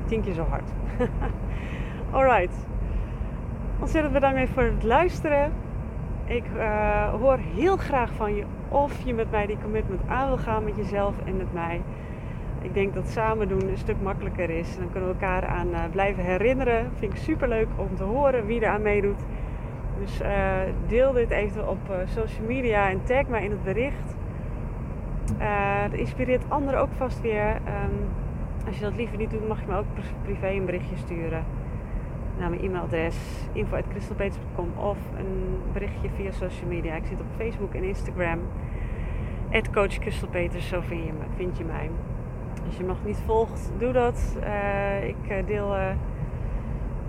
Tien 0.04 0.22
keer 0.22 0.34
zo 0.34 0.42
hard. 0.42 0.70
Alright 2.10 2.71
ontzettend 3.82 4.12
bedankt 4.12 4.50
voor 4.50 4.62
het 4.62 4.82
luisteren. 4.82 5.52
Ik 6.24 6.44
uh, 6.56 7.14
hoor 7.14 7.38
heel 7.54 7.76
graag 7.76 8.12
van 8.12 8.34
je 8.34 8.44
of 8.68 9.04
je 9.04 9.14
met 9.14 9.30
mij 9.30 9.46
die 9.46 9.56
commitment 9.62 10.00
aan 10.06 10.28
wil 10.28 10.38
gaan 10.38 10.64
met 10.64 10.76
jezelf 10.76 11.14
en 11.24 11.36
met 11.36 11.52
mij. 11.52 11.80
Ik 12.60 12.74
denk 12.74 12.94
dat 12.94 13.08
samen 13.08 13.48
doen 13.48 13.68
een 13.68 13.78
stuk 13.78 13.96
makkelijker 14.02 14.50
is. 14.50 14.76
Dan 14.76 14.90
kunnen 14.90 15.08
we 15.08 15.14
elkaar 15.14 15.46
aan 15.46 15.68
uh, 15.68 15.80
blijven 15.90 16.24
herinneren. 16.24 16.90
Vind 16.98 17.12
ik 17.12 17.18
super 17.18 17.48
leuk 17.48 17.66
om 17.76 17.96
te 17.96 18.02
horen 18.02 18.46
wie 18.46 18.60
er 18.60 18.68
aan 18.68 18.82
meedoet. 18.82 19.20
Dus 19.98 20.20
uh, 20.20 20.28
deel 20.86 21.12
dit 21.12 21.30
even 21.30 21.68
op 21.68 21.78
social 22.04 22.46
media 22.46 22.88
en 22.88 23.04
tag 23.04 23.26
mij 23.26 23.44
in 23.44 23.50
het 23.50 23.64
bericht. 23.64 24.16
dat 25.90 25.98
inspireert 25.98 26.44
anderen 26.48 26.80
ook 26.80 26.92
vast 26.96 27.20
weer. 27.20 27.48
Um, 27.48 28.08
als 28.66 28.76
je 28.76 28.84
dat 28.84 28.96
liever 28.96 29.16
niet 29.16 29.30
doet, 29.30 29.48
mag 29.48 29.60
je 29.60 29.66
me 29.66 29.76
ook 29.76 29.86
privé 30.22 30.48
een 30.48 30.64
berichtje 30.64 30.96
sturen 30.96 31.44
naar 32.42 32.50
mijn 32.50 32.62
e-mailadres 32.62 33.16
info.crystalpeters.com 33.52 34.72
of 34.76 34.98
een 35.16 35.58
berichtje 35.72 36.08
via 36.16 36.30
social 36.30 36.68
media. 36.68 36.94
Ik 36.94 37.06
zit 37.06 37.20
op 37.20 37.26
Facebook 37.36 37.74
en 37.74 37.82
Instagram. 37.82 38.38
Coach 39.72 40.12
zo 40.62 40.80
vind 40.80 41.04
je, 41.04 41.12
me, 41.12 41.24
vind 41.36 41.58
je 41.58 41.64
mij. 41.64 41.90
Als 42.66 42.76
je 42.76 42.82
me 42.82 42.88
nog 42.88 43.04
niet 43.04 43.22
volgt, 43.26 43.70
doe 43.78 43.92
dat. 43.92 44.36
Uh, 44.40 45.08
ik 45.08 45.28
eh, 45.28 45.46
deel 45.46 45.76
uh, 45.76 45.90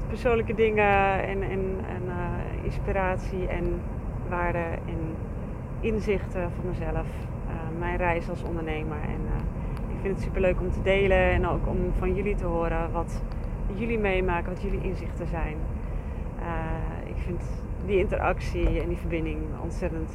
persoonlijke 0.08 0.54
dingen 0.54 1.24
en, 1.24 1.42
en, 1.42 1.76
en 1.88 2.02
inspiratie 2.64 3.48
en 3.48 3.82
waarden 4.30 4.72
en 4.72 5.16
inzichten 5.80 6.52
van 6.56 6.70
mezelf. 6.70 7.08
mijn 7.80 7.98
reis 7.98 8.30
als 8.30 8.44
ondernemer. 8.44 8.98
En 9.02 9.22
ik 9.90 9.98
vind 10.02 10.16
het 10.16 10.24
super 10.24 10.42
leuk 10.42 10.60
om 10.60 10.72
te 10.72 10.82
delen 10.82 11.32
en 11.32 11.48
ook 11.48 11.68
om 11.68 11.78
van 11.98 12.16
jullie 12.16 12.36
te 12.36 12.46
horen 12.46 12.92
wat 12.92 13.22
jullie 13.76 14.00
meemaken, 14.00 14.54
wat 14.54 14.62
jullie 14.62 14.84
inzichten 14.84 15.28
zijn. 15.28 15.58
Uh, 16.40 17.10
ik 17.10 17.16
vind 17.26 17.42
die 17.86 17.98
interactie 17.98 18.82
en 18.82 18.88
die 18.88 18.98
verbinding 18.98 19.42
ontzettend 19.62 20.10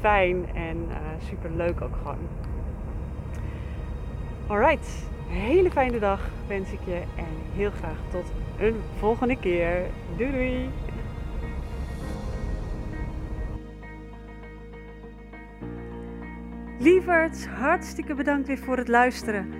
fijn 0.00 0.54
en 0.54 0.76
uh, 0.76 0.96
super 1.18 1.50
leuk 1.56 1.80
ook 1.80 1.96
gewoon. 1.96 2.28
Alright, 4.46 5.08
hele 5.26 5.70
fijne 5.70 5.98
dag 5.98 6.20
wens 6.46 6.72
ik 6.72 6.80
je 6.84 7.02
en 7.16 7.54
heel 7.54 7.70
graag 7.70 7.98
tot 8.10 8.32
een 8.58 8.76
volgende 8.98 9.36
keer. 9.36 9.86
Doei 10.16 10.30
doei! 10.30 10.68
Lieverds, 16.78 17.46
hartstikke 17.46 18.14
bedankt 18.14 18.46
weer 18.46 18.58
voor 18.58 18.76
het 18.76 18.88
luisteren. 18.88 19.59